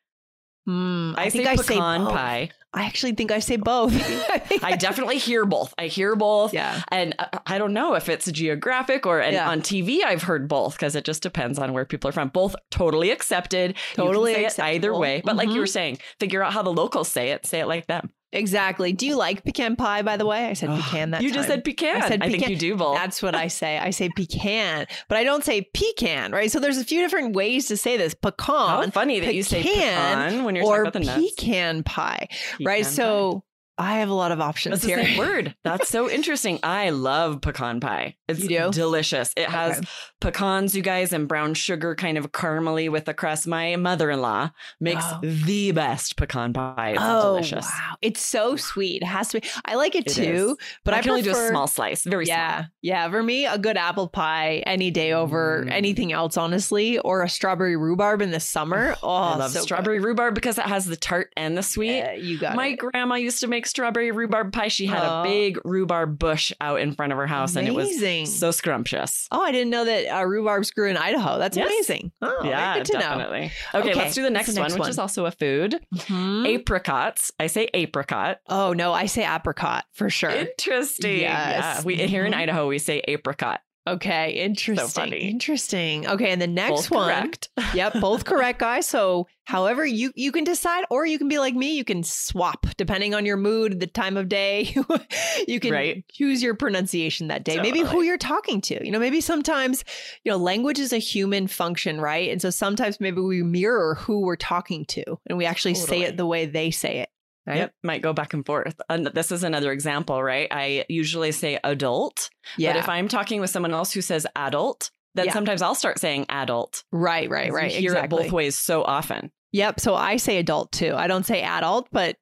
Mm, 0.68 1.14
I, 1.16 1.24
I 1.24 1.30
think 1.30 1.46
I 1.46 1.56
say 1.56 1.74
pecan 1.74 2.06
pie. 2.06 2.50
I 2.72 2.84
actually 2.84 3.12
think 3.12 3.32
I 3.32 3.40
say 3.40 3.56
both. 3.56 3.92
I 4.62 4.76
definitely 4.76 5.18
hear 5.18 5.44
both. 5.44 5.74
I 5.76 5.88
hear 5.88 6.14
both. 6.14 6.54
Yeah. 6.54 6.80
And 6.88 7.14
I 7.46 7.58
don't 7.58 7.72
know 7.72 7.94
if 7.94 8.08
it's 8.08 8.30
geographic 8.30 9.06
or 9.06 9.20
and 9.20 9.34
yeah. 9.34 9.48
on 9.48 9.60
TV 9.60 10.04
I've 10.04 10.22
heard 10.22 10.46
both 10.46 10.74
because 10.74 10.94
it 10.94 11.04
just 11.04 11.22
depends 11.22 11.58
on 11.58 11.72
where 11.72 11.84
people 11.84 12.08
are 12.08 12.12
from. 12.12 12.28
Both 12.28 12.54
totally 12.70 13.10
accepted. 13.10 13.76
Totally 13.94 14.32
you 14.32 14.36
can 14.38 14.50
say 14.50 14.62
it 14.62 14.76
either 14.76 14.94
way. 14.94 15.20
But 15.24 15.30
mm-hmm. 15.30 15.38
like 15.38 15.48
you 15.48 15.56
were 15.58 15.64
mm-hmm. 15.64 15.72
saying, 15.72 15.98
figure 16.20 16.42
out 16.42 16.52
how 16.52 16.62
the 16.62 16.72
locals 16.72 17.08
say 17.08 17.30
it. 17.30 17.44
Say 17.44 17.60
it 17.60 17.66
like 17.66 17.86
them. 17.86 18.10
Exactly. 18.32 18.92
Do 18.92 19.06
you 19.06 19.16
like 19.16 19.42
pecan 19.44 19.74
pie, 19.76 20.02
by 20.02 20.16
the 20.16 20.24
way? 20.24 20.46
I 20.46 20.52
said 20.52 20.70
pecan 20.70 21.10
that 21.10 21.22
You 21.22 21.30
time. 21.30 21.34
just 21.34 21.48
said 21.48 21.64
pecan. 21.64 21.96
I, 21.96 22.08
said 22.08 22.20
pecan. 22.20 22.22
I 22.22 22.30
think 22.38 22.48
you 22.48 22.56
do 22.56 22.76
both. 22.76 22.94
That's 22.96 23.22
what 23.22 23.34
I 23.34 23.48
say. 23.48 23.76
I 23.78 23.90
say 23.90 24.08
pecan, 24.14 24.86
but 25.08 25.18
I 25.18 25.24
don't 25.24 25.44
say 25.44 25.62
pecan, 25.74 26.30
right? 26.32 26.50
So 26.50 26.60
there's 26.60 26.78
a 26.78 26.84
few 26.84 27.00
different 27.00 27.34
ways 27.34 27.66
to 27.68 27.76
say 27.76 27.96
this. 27.96 28.14
Pecan. 28.14 28.84
How 28.84 28.90
funny 28.90 29.20
that 29.20 29.34
you 29.34 29.42
say 29.42 29.62
pecan 29.62 30.44
when 30.44 30.54
you're 30.54 30.64
or 30.64 30.84
talking 30.84 31.02
about 31.02 31.16
the 31.16 31.20
nuts. 31.22 31.34
pecan 31.36 31.82
pie, 31.82 32.28
pecan 32.30 32.66
right? 32.66 32.86
So 32.86 33.42
I 33.80 34.00
have 34.00 34.10
a 34.10 34.14
lot 34.14 34.30
of 34.30 34.40
options 34.40 34.82
That's 34.82 35.08
here. 35.08 35.18
word. 35.18 35.54
That's 35.64 35.88
so 35.88 36.10
interesting. 36.10 36.60
I 36.62 36.90
love 36.90 37.40
pecan 37.40 37.80
pie. 37.80 38.16
It's 38.28 38.46
delicious. 38.46 39.32
It 39.36 39.48
has 39.48 39.78
Okay. 39.78 39.86
pecans, 40.20 40.74
you 40.76 40.82
guys, 40.82 41.12
and 41.12 41.26
brown 41.26 41.54
sugar, 41.54 41.94
kind 41.94 42.18
of 42.18 42.30
caramely 42.32 42.90
with 42.90 43.06
the 43.06 43.14
crust. 43.14 43.46
My 43.46 43.76
mother-in-law 43.76 44.50
makes 44.80 45.04
Oh. 45.04 45.20
the 45.22 45.72
best 45.72 46.16
pecan 46.16 46.52
pie. 46.52 46.90
It's 46.90 47.00
oh, 47.02 47.34
delicious. 47.36 47.64
wow. 47.66 47.96
It's 48.02 48.20
so 48.20 48.56
sweet. 48.56 49.02
It 49.02 49.06
has 49.06 49.28
to 49.28 49.40
be. 49.40 49.48
I 49.64 49.76
like 49.76 49.94
it, 49.94 50.06
It 50.06 50.14
too, 50.14 50.56
is. 50.60 50.66
but 50.84 50.94
I, 50.94 50.98
I, 50.98 51.00
can 51.02 51.10
only 51.12 51.22
do 51.22 51.30
a 51.30 51.48
small 51.48 51.66
slice, 51.66 52.04
very 52.04 52.26
small. 52.26 52.36
yeah, 52.36 52.64
yeah. 52.82 53.08
For 53.10 53.22
me, 53.22 53.46
a 53.46 53.56
good 53.58 53.76
apple 53.78 54.08
pie 54.08 54.62
any 54.66 54.90
day 54.90 55.12
over 55.12 55.64
Mm. 55.66 55.72
anything 55.72 56.12
else, 56.12 56.36
honestly, 56.36 56.98
or 56.98 57.22
a 57.22 57.28
strawberry 57.28 57.76
rhubarb 57.76 58.20
in 58.22 58.30
the 58.30 58.40
summer. 58.40 58.94
Oh. 59.02 59.08
I 59.10 59.36
love 59.36 59.50
so 59.52 59.60
good. 59.60 59.64
strawberry 59.64 59.98
rhubarb 60.00 60.34
because 60.34 60.58
it 60.58 60.66
has 60.66 60.84
the 60.84 60.96
tart 60.96 61.32
and 61.36 61.56
the 61.56 61.62
sweet. 61.62 61.96
Yeah, 61.96 62.12
you 62.12 62.38
got 62.38 62.52
it. 62.52 62.56
My 62.56 62.68
it. 62.68 62.76
grandma 62.78 63.14
used 63.14 63.40
to 63.40 63.46
make 63.46 63.66
strawberry 63.70 64.10
rhubarb 64.10 64.52
pie. 64.52 64.68
She 64.68 64.86
had 64.86 65.02
Oh. 65.02 65.20
a 65.20 65.24
big 65.24 65.58
rhubarb 65.64 66.18
bush 66.18 66.52
out 66.60 66.80
in 66.80 66.92
front 66.92 67.12
of 67.12 67.18
her 67.18 67.26
house, 67.26 67.56
and 67.56 67.66
it 67.66 67.74
was 67.74 67.98
so 68.38 68.50
scrumptious. 68.50 69.26
Oh, 69.30 69.40
I 69.42 69.52
didn't 69.52 69.70
know 69.70 69.84
that 69.84 70.06
uh, 70.08 70.22
rhubarbs 70.24 70.74
grew 70.74 70.88
in 70.90 70.96
Idaho. 70.96 71.38
That's 71.38 71.56
Yes. 71.56 71.66
amazing. 71.66 72.12
Oh, 72.20 72.40
yeah, 72.44 72.74
good 72.76 72.84
to 72.86 72.92
know. 72.94 72.98
definitely. 73.00 73.52
Okay, 73.74 73.90
Okay, 73.90 73.94
let's 73.98 74.14
do 74.14 74.22
the 74.22 74.30
next, 74.30 74.48
the 74.48 74.60
next 74.60 74.72
one, 74.72 74.80
one? 74.80 74.86
which 74.86 74.90
is 74.90 74.98
also 74.98 75.24
a 75.26 75.30
food. 75.30 75.80
Mhm. 75.94 76.54
Apricots. 76.60 77.30
I 77.40 77.46
say 77.46 77.68
apricot. 77.74 78.38
Oh 78.48 78.72
no, 78.72 78.92
I 78.92 79.06
say 79.06 79.24
apricot 79.26 79.84
for 79.92 80.10
sure. 80.10 80.30
Interesting. 80.30 81.20
Yes. 81.20 81.78
Yeah. 81.78 81.82
We 81.84 81.96
here 81.96 82.24
in 82.24 82.32
Mhm. 82.32 82.36
Idaho 82.38 82.66
we 82.68 82.78
say 82.78 83.02
apricot. 83.08 83.60
Okay, 83.86 84.32
interesting. 84.32 84.88
funny. 84.88 85.28
Interesting. 85.30 86.06
Okay, 86.06 86.30
and 86.30 86.40
the 86.40 86.46
next 86.46 86.70
Both 86.70 86.90
one. 86.90 87.06
correct. 87.08 87.48
Yep, 87.74 87.94
both 88.00 88.24
correct, 88.24 88.58
guys. 88.58 88.86
So, 88.86 89.26
however 89.44 89.86
you 89.86 90.12
you 90.16 90.32
can 90.32 90.44
decide, 90.44 90.84
or 90.90 91.06
you 91.06 91.18
can 91.18 91.28
be 91.28 91.38
like 91.38 91.54
me. 91.54 91.76
You 91.76 91.84
can 91.84 92.02
swap 92.02 92.66
depending 92.76 93.14
on 93.14 93.24
your 93.24 93.36
mood, 93.36 93.80
the 93.80 93.86
time 93.86 94.16
of 94.16 94.28
day. 94.28 94.74
you 95.48 95.60
can 95.60 95.72
Right. 95.72 96.04
choose 96.12 96.42
your 96.42 96.54
pronunciation 96.54 97.28
that 97.28 97.44
day. 97.44 97.60
Maybe 97.60 97.80
who 97.80 98.02
you're 98.02 98.18
talking 98.18 98.60
to. 98.62 98.84
You 98.84 98.90
know, 98.92 98.98
maybe 98.98 99.20
sometimes 99.20 99.84
you 100.24 100.30
know 100.32 100.36
language 100.38 100.78
is 100.78 100.92
a 100.92 100.98
human 100.98 101.46
function, 101.46 102.00
right? 102.00 102.30
And 102.30 102.42
so 102.42 102.50
sometimes 102.50 103.00
maybe 103.00 103.20
we 103.20 103.42
mirror 103.42 103.94
who 103.94 104.20
we're 104.20 104.36
talking 104.36 104.84
to, 104.86 105.04
and 105.26 105.38
we 105.38 105.46
actually 105.46 105.74
say 105.74 106.02
it 106.02 106.16
the 106.16 106.26
way 106.26 106.44
they 106.46 106.70
say 106.70 106.98
it. 106.98 107.08
Right? 107.50 107.56
Yep, 107.58 107.74
might 107.82 108.02
go 108.02 108.12
back 108.12 108.32
and 108.34 108.44
forth. 108.46 108.80
And 108.88 109.06
this 109.06 109.30
is 109.32 109.42
another 109.44 109.72
example, 109.72 110.22
right? 110.22 110.48
I 110.50 110.84
usually 110.88 111.32
say 111.32 111.58
adult, 111.62 112.30
Yeah. 112.56 112.72
but 112.72 112.78
if 112.80 112.88
I'm 112.88 113.08
talking 113.08 113.40
with 113.40 113.50
someone 113.50 113.72
else 113.74 113.92
who 113.92 114.00
says 114.00 114.26
adult, 114.36 114.90
then 115.14 115.26
Yeah. 115.26 115.32
sometimes 115.32 115.60
I'll 115.62 115.74
start 115.74 115.98
saying 115.98 116.26
adult. 116.28 116.84
right. 116.92 117.28
right, 117.28 117.52
Right. 117.52 117.72
You 117.72 117.80
hear 117.80 117.90
exactly. 117.92 118.18
it 118.18 118.22
both 118.24 118.32
ways 118.32 118.56
so 118.56 118.82
often. 118.84 119.32
Yep. 119.52 119.80
So 119.80 119.94
I 119.94 120.16
say 120.16 120.38
adult 120.38 120.70
too. 120.72 120.94
I 120.94 121.06
don't 121.08 121.26
say 121.26 121.42
adult, 121.42 121.88
but 121.90 122.16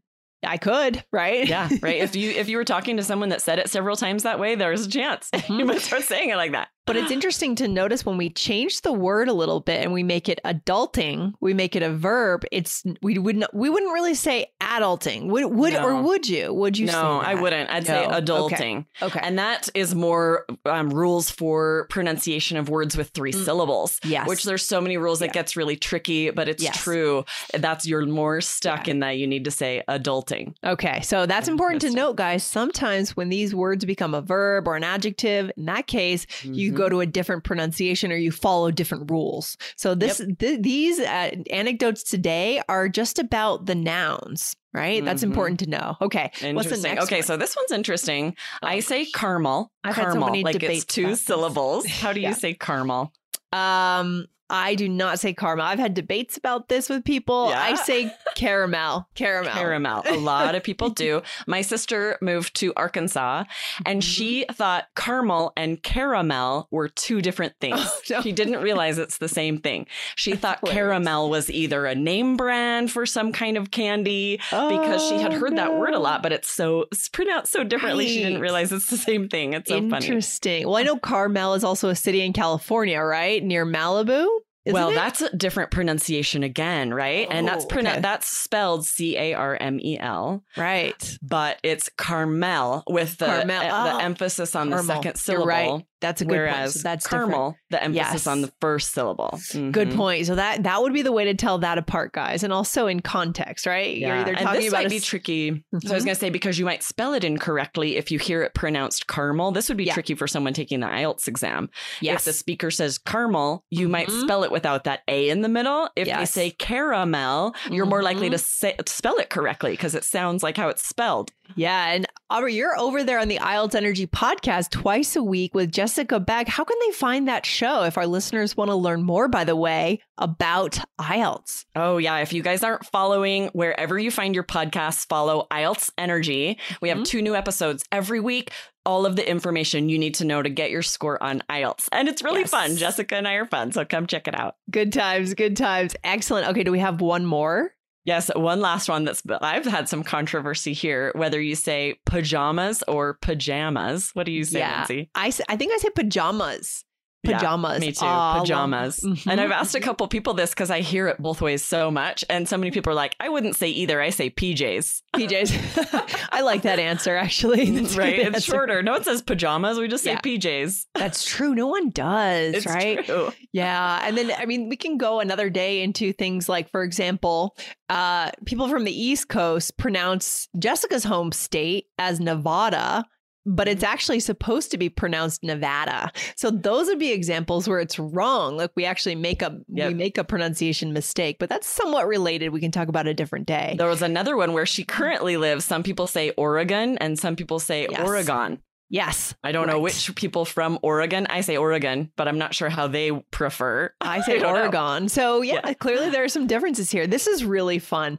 I 0.46 0.56
could, 0.56 1.04
right? 1.12 1.46
Yeah, 1.48 1.68
right. 1.82 1.96
if 2.00 2.14
you 2.20 2.30
if 2.30 2.48
you 2.48 2.56
were 2.58 2.64
talking 2.64 2.96
to 2.96 3.02
someone 3.02 3.30
that 3.30 3.42
said 3.42 3.58
it 3.58 3.68
several 3.68 3.96
times 3.96 4.22
that 4.22 4.38
way, 4.38 4.54
there's 4.54 4.86
a 4.86 4.90
chance 4.90 5.28
mm-hmm. 5.34 5.52
you 5.58 5.64
might 5.64 5.80
start 5.80 6.04
saying 6.04 6.30
it 6.30 6.36
like 6.36 6.52
that. 6.52 6.68
But 6.88 6.96
it's 6.96 7.12
interesting 7.18 7.54
to 7.56 7.68
notice 7.68 8.04
when 8.04 8.16
we 8.16 8.30
change 8.30 8.80
the 8.82 8.92
word 8.92 9.28
a 9.28 9.32
little 9.32 9.60
bit 9.60 9.82
and 9.84 9.92
we 9.92 10.02
make 10.02 10.28
it 10.28 10.40
adulting, 10.44 11.34
we 11.40 11.54
make 11.54 11.76
it 11.76 11.82
a 11.82 11.90
verb. 11.90 12.44
It's 12.50 12.82
we 13.02 13.18
wouldn't 13.18 13.44
we 13.54 13.70
wouldn't 13.70 13.92
really 13.92 14.14
say 14.14 14.46
adulting. 14.60 15.26
Would 15.28 15.46
would 15.54 15.74
or 15.74 16.02
would 16.02 16.28
you? 16.28 16.52
Would 16.52 16.76
you? 16.78 16.86
no, 16.86 16.92
say 16.92 16.98
I 17.30 17.34
wouldn't. 17.34 17.70
I'd 17.70 17.86
say 17.86 18.06
No. 18.06 18.16
Okay. 18.16 18.20
adulting. 18.20 18.86
Okay. 19.02 19.20
And 19.22 19.38
that 19.38 19.68
is 19.74 19.94
more 19.94 20.46
um, 20.64 20.90
rules 20.90 21.30
for 21.30 21.86
pronunciation 21.90 22.56
of 22.56 22.68
words 22.68 22.96
with 22.96 23.10
three 23.10 23.28
Mm. 23.32 23.44
syllables. 23.44 24.00
Yes. 24.04 24.26
Which 24.26 24.44
there's 24.44 24.64
so 24.64 24.80
many 24.80 24.96
rules 24.96 25.20
Yeah. 25.20 25.26
that 25.28 25.34
gets 25.34 25.54
really 25.56 25.76
tricky, 25.76 26.30
but 26.30 26.48
it's 26.48 26.62
Yes. 26.62 26.82
true. 26.82 27.24
That's 27.52 27.86
you're 27.86 28.06
more 28.06 28.40
stuck 28.40 28.86
Yeah. 28.86 28.92
in 28.92 29.00
that 29.00 29.18
you 29.18 29.26
need 29.26 29.44
to 29.44 29.50
say 29.50 29.82
adulting. 29.88 30.54
Okay, 30.64 31.00
so 31.02 31.26
that's 31.26 31.46
important 31.46 31.82
to 31.82 31.88
That's- 31.88 31.96
note, 32.02 32.16
guys. 32.16 32.42
Sometimes 32.42 33.16
when 33.16 33.28
these 33.28 33.54
words 33.54 33.84
become 33.84 34.14
a 34.14 34.22
verb 34.22 34.66
or 34.66 34.76
an 34.76 34.84
adjective, 34.84 35.50
in 35.58 35.66
that 35.66 35.86
case, 35.86 36.26
you 36.42 36.72
Mhm. 36.72 36.76
Go 36.78 36.88
to 36.88 37.00
a 37.00 37.06
different 37.06 37.44
pronunciation 37.44 38.10
or 38.12 38.16
you 38.16 38.30
follow 38.32 38.70
different 38.70 39.10
rules. 39.10 39.56
So 39.76 39.94
this 39.94 40.22
th- 40.38 40.60
these 40.62 40.98
uh, 41.00 41.30
anecdotes 41.50 42.02
today 42.02 42.62
are 42.68 42.88
just 42.88 43.18
about 43.18 43.66
the 43.66 43.74
nouns, 43.74 44.54
right? 44.72 45.04
That's 45.04 45.20
Mhm. 45.22 45.30
important 45.30 45.60
to 45.60 45.68
know. 45.68 45.96
Okay, 46.00 46.30
what's 46.54 46.70
the 46.70 46.76
next? 46.88 47.04
okay, 47.04 47.16
one? 47.16 47.22
so 47.24 47.36
this 47.36 47.56
one's 47.56 47.72
interesting. 47.72 48.34
I 48.62 48.76
Oh. 48.76 48.80
say 48.80 49.04
caramel. 49.06 49.70
I've 49.84 49.94
had 49.96 50.02
so 50.02 50.08
caramel, 50.12 50.28
many 50.30 50.44
like 50.44 50.62
it's 50.62 50.84
two 50.84 51.14
syllables. 51.16 51.86
How 51.86 52.12
do 52.12 52.20
you 52.20 52.28
Yeah. 52.32 52.34
say 52.34 52.54
caramel? 52.54 53.12
Um, 53.52 54.26
I 54.50 54.74
do 54.74 54.88
not 54.88 55.18
say 55.20 55.34
caramel. 55.34 55.66
I've 55.66 55.78
had 55.78 55.94
debates 55.94 56.36
about 56.36 56.68
this 56.68 56.88
with 56.88 57.04
people. 57.04 57.52
I 57.54 57.74
say 57.74 58.12
caramel. 58.34 59.06
Caramel. 59.14 59.52
Caramel. 59.52 60.02
A 60.06 60.16
lot 60.16 60.54
of 60.54 60.62
people 60.62 60.90
do. 60.90 61.22
My 61.46 61.60
sister 61.60 62.16
moved 62.22 62.54
to 62.56 62.72
Arkansas 62.76 63.44
and 63.84 63.98
Mm-hmm. 63.98 64.00
she 64.00 64.46
thought 64.52 64.86
caramel 64.96 65.52
and 65.56 65.82
caramel 65.82 66.68
were 66.70 66.88
two 66.88 67.20
different 67.20 67.54
things. 67.60 67.78
Oh, 67.80 68.00
no. 68.10 68.22
She 68.22 68.32
didn't 68.32 68.60
realize 68.62 68.98
it's 68.98 69.18
the 69.18 69.28
same 69.28 69.58
thing. 69.58 69.86
She 70.16 70.34
thought 70.36 70.60
caramel 70.64 71.28
was 71.30 71.50
either 71.50 71.84
a 71.86 71.94
name 71.94 72.36
brand 72.36 72.90
for 72.92 73.04
some 73.06 73.32
kind 73.32 73.56
of 73.56 73.70
candy 73.70 74.36
because 74.50 75.06
she 75.08 75.18
had 75.18 75.34
Oh, 75.34 75.38
heard 75.40 75.56
that 75.56 75.74
word 75.74 75.94
a 75.94 75.98
lot, 75.98 76.22
but 76.22 76.32
it's 76.32 76.48
so 76.50 76.86
it's 76.92 77.08
pronounced 77.08 77.52
so 77.52 77.64
differently. 77.64 78.08
She 78.08 78.22
didn't 78.22 78.40
realize 78.40 78.72
it's 78.72 78.88
the 78.90 78.96
same 78.96 79.28
thing. 79.28 79.52
It's 79.52 79.68
so 79.68 79.76
funny. 79.88 80.06
Interesting. 80.06 80.66
Well, 80.66 80.76
I 80.76 80.82
know 80.84 80.96
Carmel 80.96 81.54
is 81.54 81.64
also 81.64 81.88
a 81.88 81.96
city 81.96 82.22
in 82.22 82.32
California, 82.32 83.00
right? 83.00 83.42
Near 83.42 83.66
Malibu. 83.66 84.26
Isn't 84.64 84.74
well, 84.74 84.90
it? 84.90 84.94
that's 84.94 85.22
a 85.22 85.34
different 85.36 85.70
pronunciation 85.70 86.42
again, 86.42 86.92
right? 86.92 87.26
and 87.30 87.46
that's 87.48 87.64
Oh, 87.70 87.76
okay. 87.78 88.00
that's 88.00 88.26
spelled 88.26 88.84
C 88.86 89.16
A 89.16 89.34
R 89.34 89.56
M 89.60 89.78
E 89.80 89.98
L, 89.98 90.42
right. 90.56 91.18
but 91.22 91.58
it's 91.62 91.88
Carmel 91.96 92.82
with 92.88 93.16
the 93.18 93.26
Carmel. 93.26 93.62
e- 93.62 93.68
Oh, 93.70 93.96
the 93.98 94.04
emphasis 94.04 94.54
on 94.54 94.68
the 94.70 94.76
Caramel. 94.76 94.96
second 94.96 95.08
You're 95.10 95.14
syllable. 95.16 95.46
right. 95.46 95.84
That's 96.00 96.20
a 96.20 96.24
good 96.24 96.28
point. 96.30 96.38
whereas 96.42 96.74
So 96.74 96.80
that's 96.84 97.08
different. 97.08 97.56
the 97.70 97.82
emphasis 97.82 98.12
Yes. 98.12 98.26
on 98.28 98.40
the 98.42 98.52
first 98.60 98.92
syllable. 98.92 99.30
Good 99.52 99.90
Mhm. 99.90 99.96
point. 99.96 100.26
So 100.26 100.36
that 100.36 100.62
that 100.62 100.80
would 100.80 100.92
be 100.92 101.02
the 101.02 101.10
way 101.10 101.24
to 101.24 101.34
tell 101.34 101.58
that 101.58 101.76
apart, 101.76 102.12
guys, 102.12 102.44
and 102.44 102.52
also 102.52 102.86
in 102.86 103.00
context, 103.00 103.66
right? 103.66 103.96
You're 103.96 104.10
Yeah. 104.14 104.20
either 104.20 104.32
and 104.34 104.40
talking 104.40 104.60
this 104.60 104.68
about 104.68 104.78
might 104.84 104.86
a 104.86 104.90
be 104.90 105.00
tricky. 105.00 105.50
So 105.82 105.90
I 105.90 105.94
was 105.94 106.02
Mhm. 106.04 106.06
going 106.06 106.14
to 106.14 106.20
say 106.20 106.30
because 106.30 106.56
you 106.58 106.64
might 106.64 106.84
spell 106.84 107.14
it 107.14 107.24
incorrectly 107.24 107.96
if 107.96 108.12
you 108.12 108.18
hear 108.20 108.42
it 108.44 108.54
pronounced 108.54 109.08
Carmel. 109.08 109.50
This 109.50 109.68
would 109.68 109.76
be 109.78 109.84
Yeah. 109.84 109.94
tricky 109.94 110.14
for 110.14 110.28
someone 110.28 110.52
taking 110.52 110.78
the 110.80 110.86
IELTS 110.86 111.26
exam. 111.26 111.68
yes. 112.00 112.20
If 112.20 112.24
the 112.26 112.32
speaker 112.32 112.70
says 112.70 112.98
Carmel, 112.98 113.64
you 113.70 113.88
might 113.88 114.06
Mhm. 114.08 114.20
spell 114.22 114.44
it 114.44 114.47
without 114.50 114.84
that 114.84 115.02
A 115.08 115.30
in 115.30 115.42
the 115.42 115.48
middle. 115.48 115.88
If 115.96 116.08
they 116.08 116.24
say 116.24 116.50
caramel, 116.50 117.54
you're 117.70 117.86
more 117.86 118.02
likely 118.02 118.30
to 118.30 118.36
mm-hmm. 118.36 118.44
say, 118.44 118.76
spell 118.86 119.16
it 119.16 119.30
correctly 119.30 119.72
because 119.72 119.94
it 119.94 120.04
sounds 120.04 120.42
like 120.42 120.56
how 120.56 120.68
it's 120.68 120.86
spelled. 120.86 121.32
Yeah, 121.56 121.92
and 121.92 122.06
Aubrey, 122.30 122.56
you're 122.56 122.78
over 122.78 123.02
there 123.04 123.18
on 123.18 123.28
the 123.28 123.38
IELTS 123.38 123.74
Energy 123.74 124.06
podcast 124.06 124.68
twice 124.68 125.16
a 125.16 125.22
week 125.22 125.54
with 125.54 125.72
Jessica 125.72 126.20
Beck. 126.20 126.46
How 126.46 126.62
can 126.62 126.76
they 126.84 126.92
find 126.92 127.26
that 127.26 127.46
show 127.46 127.84
if 127.84 127.96
our 127.96 128.06
listeners 128.06 128.54
want 128.54 128.68
to 128.70 128.74
learn 128.74 129.02
more, 129.02 129.28
by 129.28 129.44
the 129.44 129.56
way, 129.56 130.02
about 130.18 130.78
IELTS? 131.00 131.64
Oh, 131.74 131.96
yeah. 131.96 132.18
If 132.18 132.34
you 132.34 132.42
guys 132.42 132.62
aren't 132.62 132.84
following 132.84 133.46
wherever 133.54 133.98
you 133.98 134.10
find 134.10 134.34
your 134.34 134.44
podcasts, 134.44 135.06
follow 135.08 135.46
IELTS 135.50 135.90
Energy. 135.96 136.58
We 136.82 136.90
have 136.90 136.98
Mhm. 136.98 137.06
two 137.06 137.22
new 137.22 137.34
episodes 137.34 137.82
every 137.90 138.20
week. 138.20 138.50
All 138.84 139.06
of 139.06 139.16
the 139.16 139.26
information 139.26 139.88
you 139.88 139.98
need 139.98 140.14
to 140.16 140.26
know 140.26 140.42
to 140.42 140.50
get 140.50 140.70
your 140.70 140.82
score 140.82 141.22
on 141.22 141.42
IELTS. 141.48 141.88
And 141.92 142.10
it's 142.10 142.22
really 142.22 142.40
Yes. 142.40 142.50
fun. 142.50 142.76
Jessica 142.76 143.16
and 143.16 143.26
I 143.26 143.34
are 143.34 143.46
fun. 143.46 143.72
So 143.72 143.86
come 143.86 144.06
check 144.06 144.28
it 144.28 144.38
out. 144.38 144.56
Good 144.70 144.92
times, 144.92 145.32
good 145.32 145.56
times. 145.56 145.96
Excellent. 146.04 146.46
Okay, 146.48 146.62
do 146.62 146.72
we 146.72 146.80
have 146.80 147.00
one 147.00 147.24
more? 147.24 147.72
Yes, 148.08 148.30
one 148.34 148.62
last 148.62 148.88
one 148.88 149.04
that's 149.04 149.22
I've 149.42 149.66
had 149.66 149.86
some 149.86 150.02
controversy 150.02 150.72
here 150.72 151.12
whether 151.14 151.38
you 151.38 151.54
say 151.54 151.96
pajamas 152.06 152.82
or 152.88 153.18
pajamas. 153.20 154.12
What 154.14 154.24
do 154.24 154.32
you 154.32 154.44
say, 154.44 154.60
Yeah. 154.60 154.78
Lindsay? 154.78 155.10
I, 155.14 155.26
I 155.50 155.56
think 155.58 155.74
I 155.74 155.76
say 155.76 155.90
pajamas. 155.90 156.86
Yeah, 157.28 157.38
Pajamas. 157.38 157.80
me 157.80 157.92
too. 157.92 158.04
Pajamas. 158.04 159.00
mhm. 159.00 159.26
And 159.30 159.40
I've 159.40 159.50
asked 159.50 159.74
a 159.74 159.80
couple 159.80 160.06
people 160.08 160.34
this 160.34 160.50
because 160.50 160.70
I 160.70 160.80
hear 160.80 161.08
it 161.08 161.18
both 161.20 161.40
ways 161.40 161.62
so 161.64 161.90
much. 161.90 162.24
And 162.30 162.48
so 162.48 162.56
many 162.56 162.70
people 162.70 162.90
are 162.92 162.96
like, 162.96 163.14
I 163.20 163.28
wouldn't 163.28 163.56
say 163.56 163.68
either. 163.68 164.00
I 164.00 164.10
say 164.10 164.30
PJs. 164.30 165.02
PJs. 165.16 166.28
I 166.32 166.40
like 166.42 166.62
that 166.62 166.78
answer, 166.78 167.16
actually. 167.16 167.70
That's 167.78 167.96
right? 167.96 168.18
It's 168.18 168.36
answer. 168.36 168.52
shorter. 168.52 168.82
No 168.82 168.92
one 168.92 169.04
says 169.04 169.22
pajamas. 169.22 169.78
We 169.78 169.88
just 169.88 170.04
say 170.04 170.12
Yeah. 170.12 170.20
PJs. 170.20 170.86
That's 170.94 171.24
true. 171.24 171.54
No 171.54 171.66
one 171.66 171.90
does, 171.90 172.54
It's 172.54 172.66
right? 172.66 173.04
true. 173.04 173.32
Yeah. 173.52 174.00
And 174.06 174.16
then, 174.16 174.32
I 174.36 174.46
mean, 174.46 174.68
we 174.68 174.76
can 174.76 174.96
go 174.98 175.20
another 175.20 175.50
day 175.50 175.82
into 175.82 176.12
things 176.12 176.48
like, 176.48 176.70
for 176.70 176.82
example, 176.82 177.56
uh, 177.88 178.30
people 178.46 178.68
from 178.68 178.84
the 178.84 178.92
East 179.02 179.28
Coast 179.28 179.76
pronounce 179.76 180.48
Jessica's 180.58 181.04
home 181.04 181.32
state 181.32 181.86
as 181.98 182.20
Nevada. 182.20 183.04
But 183.50 183.66
it's 183.66 183.82
mm-hmm. 183.82 183.92
actually 183.92 184.20
supposed 184.20 184.70
to 184.72 184.78
be 184.78 184.88
pronounced 184.88 185.42
Nevada. 185.42 186.12
So 186.36 186.50
those 186.50 186.86
would 186.88 186.98
be 186.98 187.12
examples 187.12 187.66
where 187.66 187.80
it's 187.80 187.98
wrong. 187.98 188.56
Like 188.56 188.72
we 188.76 188.84
actually 188.84 189.14
make 189.14 189.40
a 189.40 189.58
we 189.68 189.94
make 189.94 190.18
a 190.18 190.24
pronunciation 190.24 190.92
mistake, 190.92 191.38
but 191.38 191.48
that's 191.48 191.66
somewhat 191.66 192.06
related. 192.06 192.50
We 192.50 192.60
can 192.60 192.70
talk 192.70 192.88
about 192.88 193.06
a 193.06 193.14
different 193.14 193.46
day. 193.46 193.74
There 193.78 193.88
was 193.88 194.02
another 194.02 194.36
one 194.36 194.52
where 194.52 194.66
she 194.66 194.84
currently 194.84 195.36
lives. 195.36 195.64
Some 195.64 195.82
people 195.82 196.06
say 196.06 196.30
Oregon 196.32 196.98
and 196.98 197.18
some 197.18 197.36
people 197.36 197.58
say 197.58 197.86
Yes. 197.90 198.06
Oregon. 198.06 198.60
Yes. 198.90 199.34
I 199.44 199.52
don't 199.52 199.66
know 199.66 199.80
which 199.80 200.14
people 200.14 200.44
from 200.44 200.78
Oregon. 200.82 201.26
I 201.28 201.42
say 201.42 201.56
Oregon, 201.56 202.10
but 202.16 202.26
I'm 202.26 202.38
not 202.38 202.54
sure 202.54 202.70
how 202.70 202.86
they 202.86 203.12
prefer. 203.30 203.92
I 204.00 204.20
say 204.26 204.38
know. 204.38 204.50
Oregon. 204.50 205.08
So 205.08 205.42
yeah, 205.42 205.60
Yeah. 205.64 205.74
clearly 205.74 206.10
there 206.10 206.24
are 206.24 206.28
some 206.28 206.46
differences 206.46 206.90
here. 206.90 207.06
This 207.06 207.26
is 207.26 207.44
really 207.44 207.78
fun. 207.78 208.18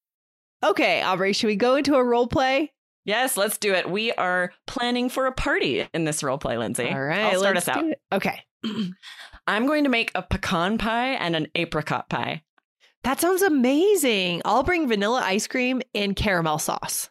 Okay, 0.63 1.01
Aubrey, 1.01 1.33
should 1.33 1.47
we 1.47 1.55
go 1.55 1.75
into 1.75 1.95
a 1.95 2.03
role 2.03 2.27
play? 2.27 2.71
Yes, 3.03 3.35
let's 3.35 3.57
do 3.57 3.73
it. 3.73 3.89
We 3.89 4.11
are 4.13 4.53
planning 4.67 5.09
for 5.09 5.25
a 5.25 5.31
party 5.31 5.87
in 5.93 6.03
this 6.05 6.21
role 6.21 6.37
play, 6.37 6.57
Lindsay. 6.57 6.87
All 6.87 7.01
right, 7.01 7.33
I'll 7.33 7.39
start 7.39 7.57
us 7.57 7.67
out. 7.67 7.83
Okay. 8.11 8.41
I'm 9.47 9.65
going 9.65 9.85
to 9.85 9.89
make 9.89 10.11
a 10.13 10.21
pecan 10.21 10.77
pie 10.77 11.13
and 11.13 11.35
an 11.35 11.47
apricot 11.55 12.09
pie. 12.09 12.43
That 13.03 13.19
sounds 13.19 13.41
amazing. 13.41 14.43
I'll 14.45 14.61
bring 14.61 14.87
vanilla 14.87 15.21
ice 15.23 15.47
cream 15.47 15.81
and 15.95 16.15
caramel 16.15 16.59
sauce. 16.59 17.09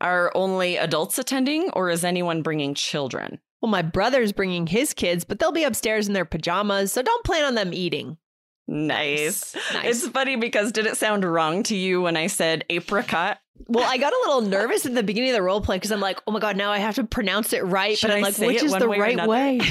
Are 0.00 0.30
only 0.36 0.76
adults 0.76 1.18
attending, 1.18 1.70
or 1.70 1.90
is 1.90 2.04
anyone 2.04 2.42
bringing 2.42 2.74
children? 2.74 3.40
Well, 3.60 3.70
my 3.70 3.82
brother's 3.82 4.32
bringing 4.32 4.66
his 4.66 4.92
kids, 4.94 5.24
but 5.24 5.38
they'll 5.38 5.50
be 5.50 5.64
upstairs 5.64 6.06
in 6.06 6.12
their 6.12 6.24
pajamas, 6.24 6.92
so 6.92 7.02
don't 7.02 7.24
plan 7.24 7.44
on 7.44 7.54
them 7.54 7.72
eating. 7.72 8.18
Nice. 8.66 9.54
Nice. 9.72 9.84
It's 9.84 10.08
funny 10.08 10.36
because 10.36 10.72
did 10.72 10.86
it 10.86 10.96
sound 10.96 11.24
wrong 11.24 11.62
to 11.64 11.76
you 11.76 12.02
when 12.02 12.16
I 12.16 12.28
said 12.28 12.64
apricot? 12.70 13.38
Well, 13.66 13.88
I 13.88 13.96
got 13.98 14.12
a 14.12 14.16
little 14.26 14.42
nervous 14.42 14.84
at 14.84 14.94
the 14.94 15.02
beginning 15.02 15.30
of 15.30 15.34
the 15.36 15.42
role 15.42 15.60
play 15.60 15.76
because 15.76 15.90
I'm 15.92 16.00
like, 16.00 16.20
oh 16.26 16.32
my 16.32 16.40
God, 16.40 16.56
now 16.56 16.70
I 16.70 16.78
have 16.78 16.96
to 16.96 17.04
pronounce 17.04 17.52
it 17.52 17.64
right. 17.64 17.96
Should 17.96 18.08
but 18.08 18.16
I'm 18.16 18.24
I 18.24 18.28
like, 18.28 18.38
which 18.38 18.62
is 18.62 18.72
the 18.72 18.88
way 18.88 18.98
right 18.98 19.26
way? 19.26 19.60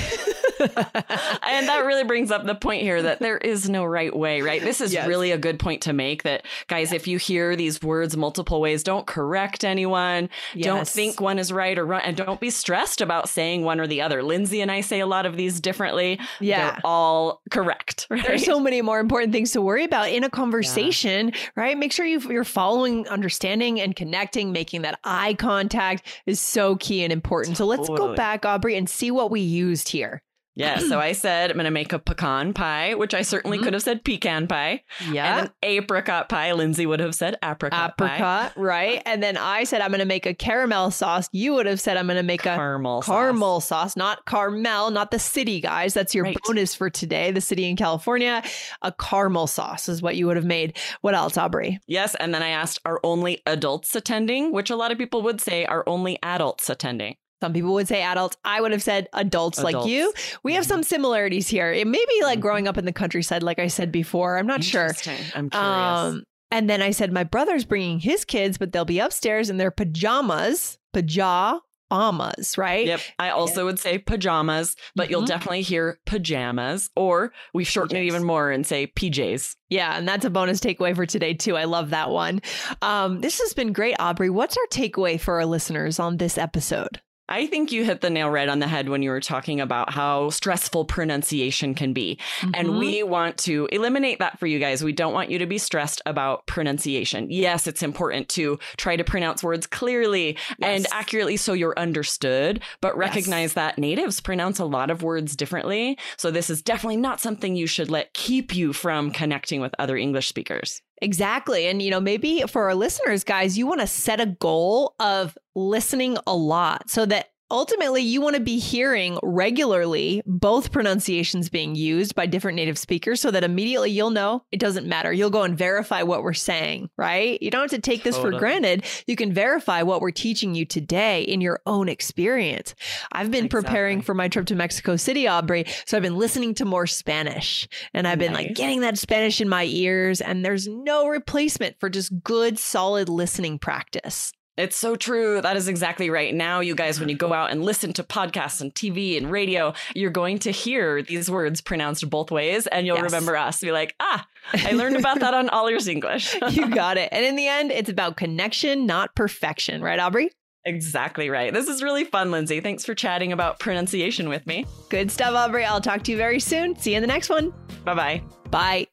and 0.63 1.67
that 1.67 1.83
really 1.85 2.03
brings 2.03 2.31
up 2.31 2.45
the 2.45 2.55
point 2.55 2.81
here 2.81 3.01
that 3.01 3.19
there 3.19 3.37
is 3.37 3.69
no 3.69 3.83
right 3.83 4.15
way, 4.15 4.41
right? 4.41 4.61
This 4.61 4.81
is 4.81 4.93
Yes. 4.93 5.07
really 5.07 5.31
a 5.31 5.37
good 5.37 5.59
point 5.59 5.81
to 5.83 5.93
make 5.93 6.23
that, 6.23 6.45
guys, 6.67 6.93
if 6.93 7.07
you 7.07 7.17
hear 7.17 7.55
these 7.55 7.81
words 7.81 8.15
multiple 8.15 8.61
ways, 8.61 8.83
don't 8.83 9.05
correct 9.05 9.63
anyone. 9.65 10.29
Don't 10.59 10.87
think 10.87 11.19
one 11.19 11.39
is 11.39 11.51
right 11.51 11.77
or 11.77 11.85
wrong. 11.85 12.01
And 12.03 12.15
don't 12.15 12.39
be 12.39 12.49
stressed 12.49 13.01
about 13.01 13.27
saying 13.27 13.63
one 13.63 13.79
or 13.79 13.87
the 13.87 14.01
other. 14.01 14.23
Lindsay 14.23 14.61
and 14.61 14.71
I 14.71 14.81
say 14.81 14.99
a 14.99 15.07
lot 15.07 15.25
of 15.25 15.35
these 15.35 15.59
differently. 15.59 16.19
Yeah. 16.39 16.71
They're 16.71 16.81
all 16.83 17.41
correct. 17.51 18.07
Right? 18.13 18.23
There's 18.27 18.45
so 18.45 18.59
many 18.59 18.81
more 18.83 18.99
important 18.99 19.33
things 19.33 19.51
to 19.53 19.61
worry 19.61 19.83
about 19.83 20.09
in 20.09 20.23
a 20.23 20.29
conversation, 20.29 21.31
right? 21.55 21.75
Make 21.75 21.91
sure 21.91 22.05
you, 22.05 22.19
you're 22.19 22.43
following, 22.43 23.07
understanding, 23.07 23.72
and 23.79 23.95
connecting. 23.95 24.51
Making 24.51 24.83
that 24.83 24.99
eye 25.03 25.33
contact 25.35 26.07
is 26.25 26.39
so 26.39 26.75
key 26.75 27.03
and 27.03 27.13
important. 27.13 27.57
So 27.57 27.65
let's 27.65 27.87
go 27.89 28.15
back, 28.15 28.45
Aubrey, 28.45 28.75
and 28.75 28.89
see 28.89 29.11
what 29.11 29.31
we 29.31 29.41
used 29.41 29.89
here. 29.89 30.21
Yeah. 30.55 30.79
So 30.79 30.99
I 30.99 31.11
said, 31.13 31.49
I'm 31.51 31.55
going 31.57 31.65
to 31.65 31.71
make 31.71 31.93
a 31.93 31.99
pecan 31.99 32.53
pie, 32.53 32.93
which 32.95 33.13
I 33.13 33.21
certainly 33.21 33.57
Mhm. 33.57 33.63
could 33.63 33.73
have 33.73 33.83
said 33.83 34.03
pecan 34.03 34.47
pie. 34.47 34.83
Yeah. 35.11 35.37
And 35.39 35.47
an 35.47 35.53
apricot 35.63 36.29
pie. 36.29 36.51
Lindsay 36.53 36.85
would 36.85 36.99
have 36.99 37.15
said 37.15 37.35
apricot, 37.43 37.97
pie. 37.97 38.05
Apricot, 38.15 38.53
right? 38.55 39.01
And 39.05 39.21
then 39.23 39.37
I 39.37 39.63
said 39.63 39.81
I'm 39.81 39.89
going 39.91 39.99
to 39.99 40.05
make 40.05 40.25
a 40.25 40.33
caramel 40.33 40.91
sauce. 40.91 41.27
You 41.31 41.53
would 41.53 41.65
have 41.65 41.79
said 41.79 41.97
I'm 41.97 42.05
going 42.07 42.17
to 42.17 42.23
make 42.23 42.41
a 42.41 42.55
Caramel 42.55 43.01
sauce. 43.01 43.13
caramel 43.15 43.61
sauce, 43.61 43.95
not 43.97 44.25
caramel, 44.25 44.91
not 44.91 45.11
the 45.11 45.19
city, 45.19 45.59
guys. 45.61 45.93
That's 45.93 46.13
your 46.13 46.25
Right. 46.25 46.37
bonus 46.45 46.75
for 46.75 46.89
today. 46.89 47.31
The 47.31 47.41
city 47.41 47.67
in 47.69 47.75
California, 47.75 48.43
a 48.81 48.91
caramel 48.91 49.47
sauce 49.47 49.89
is 49.89 50.01
what 50.01 50.15
you 50.15 50.27
would 50.27 50.35
have 50.37 50.45
made. 50.45 50.77
What 51.01 51.15
else, 51.15 51.37
Aubrey? 51.37 51.79
Yes, 51.87 52.15
and 52.19 52.33
then 52.33 52.43
I 52.43 52.49
asked, 52.49 52.79
are 52.85 52.99
only 53.03 53.41
adults 53.45 53.95
attending? 53.95 54.51
Which 54.51 54.69
a 54.69 54.75
lot 54.75 54.91
of 54.91 54.97
people 54.97 55.21
would 55.23 55.41
say 55.41 55.65
are 55.65 55.83
only 55.87 56.19
adults 56.21 56.69
attending. 56.69 57.15
Some 57.41 57.51
people 57.53 57.73
would 57.73 57.87
say 57.87 58.01
adults. 58.03 58.37
I 58.45 58.61
would 58.61 58.71
have 58.71 58.83
said 58.83 59.07
adults, 59.13 59.61
like 59.61 59.85
you. 59.85 60.13
We 60.43 60.53
have 60.53 60.65
some 60.65 60.81
similarities 60.83 61.47
here. 61.47 61.71
It 61.73 61.87
may 61.87 62.03
be 62.07 62.21
like 62.23 62.39
growing 62.39 62.67
up 62.67 62.77
in 62.77 62.85
the 62.85 62.93
countryside, 62.93 63.43
like 63.43 63.59
I 63.59 63.67
said 63.67 63.91
before. 63.91 64.37
I'm 64.37 64.47
not 64.47 64.63
sure. 64.63 64.93
I'm 65.35 65.49
curious. 65.49 65.53
Um, 65.53 66.23
and 66.51 66.69
then 66.69 66.81
I 66.81 66.91
said, 66.91 67.11
my 67.11 67.23
brother's 67.23 67.65
bringing 67.65 67.99
his 67.99 68.23
kids, 68.25 68.57
but 68.57 68.71
they'll 68.71 68.85
be 68.85 68.99
upstairs 68.99 69.49
in 69.49 69.57
their 69.57 69.71
pajamas, 69.71 70.77
pajamas, 70.93 72.57
right? 72.57 72.85
yep. 72.85 72.99
I 73.19 73.29
also 73.31 73.65
would 73.65 73.79
say 73.79 73.97
pajamas, 73.97 74.75
but 74.95 75.09
you'll 75.09 75.23
Mhm. 75.23 75.27
definitely 75.27 75.61
hear 75.63 75.99
pajamas, 76.05 76.89
or 76.95 77.33
we 77.53 77.63
shorten 77.63 77.97
it 77.97 78.01
PJs. 78.01 78.05
even 78.07 78.23
more 78.23 78.51
and 78.51 78.65
say 78.65 78.87
PJs. 78.87 79.55
Yeah, 79.69 79.97
and 79.97 80.07
that's 80.07 80.25
a 80.25 80.29
bonus 80.29 80.59
takeaway 80.59 80.95
for 80.95 81.05
today 81.05 81.33
too. 81.33 81.57
I 81.57 81.65
love 81.65 81.89
that 81.89 82.09
one. 82.09 82.41
Um, 82.81 83.21
this 83.21 83.39
has 83.41 83.53
been 83.53 83.73
great, 83.73 83.95
Aubrey. 83.99 84.29
What's 84.29 84.55
our 84.57 84.67
takeaway 84.71 85.19
for 85.19 85.35
our 85.35 85.45
listeners 85.45 85.99
on 85.99 86.17
this 86.17 86.37
episode? 86.37 87.01
I 87.29 87.47
think 87.47 87.71
you 87.71 87.85
hit 87.85 88.01
the 88.01 88.09
nail 88.09 88.29
right 88.29 88.49
on 88.49 88.59
the 88.59 88.67
head 88.67 88.89
when 88.89 89.01
you 89.01 89.09
were 89.09 89.21
talking 89.21 89.61
about 89.61 89.91
how 89.91 90.29
stressful 90.29 90.85
pronunciation 90.85 91.73
can 91.73 91.93
be. 91.93 92.19
And 92.53 92.69
Mhm. 92.69 92.79
we 92.79 93.03
want 93.03 93.37
to 93.39 93.67
eliminate 93.71 94.19
that 94.19 94.37
for 94.39 94.45
you 94.45 94.59
guys. 94.59 94.83
We 94.83 94.91
don't 94.91 95.13
want 95.13 95.31
you 95.31 95.39
to 95.39 95.45
be 95.45 95.57
stressed 95.57 96.01
about 96.05 96.45
pronunciation. 96.47 97.27
Yes, 97.29 97.65
it's 97.65 97.81
important 97.81 98.27
to 98.29 98.59
try 98.77 98.97
to 98.97 99.03
pronounce 99.03 99.41
words 99.41 99.65
clearly 99.67 100.37
and 100.61 100.85
accurately 100.91 101.37
so 101.37 101.53
you're 101.53 101.77
understood, 101.79 102.61
but 102.81 102.97
recognize 102.97 103.53
that 103.53 103.77
natives 103.77 104.19
pronounce 104.19 104.59
a 104.59 104.65
lot 104.65 104.89
of 104.91 105.01
words 105.01 105.35
differently. 105.35 105.97
So 106.17 106.29
this 106.29 106.49
is 106.49 106.61
definitely 106.61 106.97
not 106.97 107.21
something 107.21 107.55
you 107.55 107.67
should 107.67 107.89
let 107.89 108.13
keep 108.13 108.53
you 108.53 108.73
from 108.73 109.11
connecting 109.11 109.61
with 109.61 109.73
other 109.79 109.95
English 109.95 110.27
speakers. 110.27 110.81
Exactly. 111.01 111.65
And, 111.67 111.81
you 111.81 111.91
know, 111.91 111.99
maybe 111.99 112.43
for 112.47 112.63
our 112.65 112.75
listeners, 112.75 113.23
guys, 113.23 113.57
you 113.57 113.67
want 113.67 113.81
to 113.81 113.87
set 113.87 114.21
a 114.21 114.25
goal 114.27 114.95
of 114.99 115.37
listening 115.55 116.17
a 116.25 116.35
lot 116.35 116.89
so 116.89 117.05
that 117.05 117.27
ultimately 117.51 118.01
you 118.01 118.21
want 118.21 118.35
to 118.35 118.41
be 118.41 118.59
hearing 118.59 119.19
regularly 119.21 120.21
both 120.25 120.71
pronunciations 120.71 121.49
being 121.49 121.75
used 121.75 122.15
by 122.15 122.25
different 122.25 122.55
native 122.55 122.77
speakers 122.77 123.21
so 123.21 123.31
that 123.31 123.43
immediately 123.43 123.91
you'll 123.91 124.09
know 124.09 124.43
it 124.51 124.59
doesn't 124.59 124.87
matter. 124.87 125.13
You'll 125.13 125.29
go 125.29 125.43
and 125.43 125.57
verify 125.57 126.03
what 126.03 126.23
we're 126.23 126.33
saying, 126.33 126.89
right? 126.97 127.41
You 127.41 127.51
don't 127.51 127.61
have 127.61 127.71
to 127.71 127.79
take 127.79 128.03
this 128.03 128.17
for 128.17 128.31
granted. 128.31 128.85
You 129.07 129.15
can 129.15 129.33
verify 129.33 129.83
what 129.83 130.01
we're 130.01 130.11
teaching 130.11 130.55
you 130.55 130.65
today 130.65 131.23
in 131.23 131.41
your 131.41 131.61
own 131.65 131.89
experience. 131.89 132.75
I've 133.11 133.31
been 133.31 133.49
preparing 133.49 134.01
for 134.01 134.13
my 134.13 134.27
trip 134.27 134.47
to 134.47 134.55
Mexico 134.55 134.95
City, 134.95 135.27
Aubrey. 135.27 135.65
So 135.85 135.97
I've 135.97 136.03
been 136.03 136.17
listening 136.17 136.55
to 136.55 136.65
more 136.65 136.87
Spanish 136.87 137.67
and 137.93 138.07
I've 138.07 138.19
been 138.19 138.33
like 138.33 138.55
getting 138.55 138.81
that 138.81 138.97
Spanish 138.97 139.41
in 139.41 139.49
my 139.49 139.65
ears. 139.65 140.21
And 140.21 140.43
there's 140.45 140.67
no 140.67 141.07
replacement 141.07 141.79
for 141.79 141.89
just 141.89 142.23
good, 142.23 142.57
solid 142.59 143.09
listening 143.09 143.59
practice. 143.59 144.33
It's 144.55 144.75
so 144.77 144.95
true. 144.95 145.41
That 145.41 145.57
is 145.57 145.67
exactly 145.67 146.09
right. 146.11 146.33
Now, 146.33 146.59
you 146.59 146.75
guys, 146.75 146.99
when 146.99 147.09
you 147.09 147.15
go 147.15 147.33
out 147.33 147.49
and 147.51 147.63
listen 147.63 147.91
to 147.93 148.03
podcasts 148.03 148.61
and 148.61 148.73
TV 148.73 149.17
and 149.17 149.31
radio, 149.31 149.73
you're 149.95 150.11
going 150.11 150.37
to 150.39 150.51
hear 150.51 151.01
these 151.01 151.29
words 151.31 151.59
pronounced 151.59 152.07
both 152.09 152.29
ways, 152.29 152.67
and 152.67 152.85
you'll 152.85 152.97
Yes. 152.97 153.05
remember 153.05 153.35
us. 153.35 153.61
Be 153.61 153.71
like, 153.71 153.95
ah, 153.99 154.27
I 154.53 154.73
learned 154.73 154.97
about 154.97 155.19
that 155.21 155.33
on 155.33 155.49
All 155.49 155.67
Ears 155.69 155.87
English. 155.87 156.35
you 156.51 156.67
got 156.69 156.97
it. 156.97 157.09
And 157.11 157.25
in 157.25 157.35
the 157.35 157.47
end, 157.47 157.71
it's 157.71 157.89
about 157.89 158.15
connection, 158.15 158.85
not 158.85 159.15
perfection, 159.15 159.81
right, 159.81 159.99
Aubrey? 159.99 160.29
exactly 160.65 161.29
right. 161.29 161.53
This 161.53 161.67
is 161.67 161.83
really 161.83 162.05
fun, 162.05 162.31
Lindsay. 162.31 162.61
Thanks 162.61 162.85
for 162.85 162.95
chatting 162.95 163.33
about 163.33 163.59
pronunciation 163.59 164.29
with 164.29 164.47
me. 164.47 164.65
Good 164.89 165.11
stuff, 165.11 165.33
Aubrey. 165.35 165.65
I'll 165.65 165.81
talk 165.81 166.03
to 166.03 166.11
you 166.11 166.15
very 166.17 166.39
soon. 166.39 166.77
See 166.77 166.91
you 166.91 166.97
in 166.97 167.01
the 167.01 167.07
next 167.07 167.29
one. 167.29 167.51
Bye 167.83 167.93
bye. 167.95 168.23
Bye. 168.49 168.92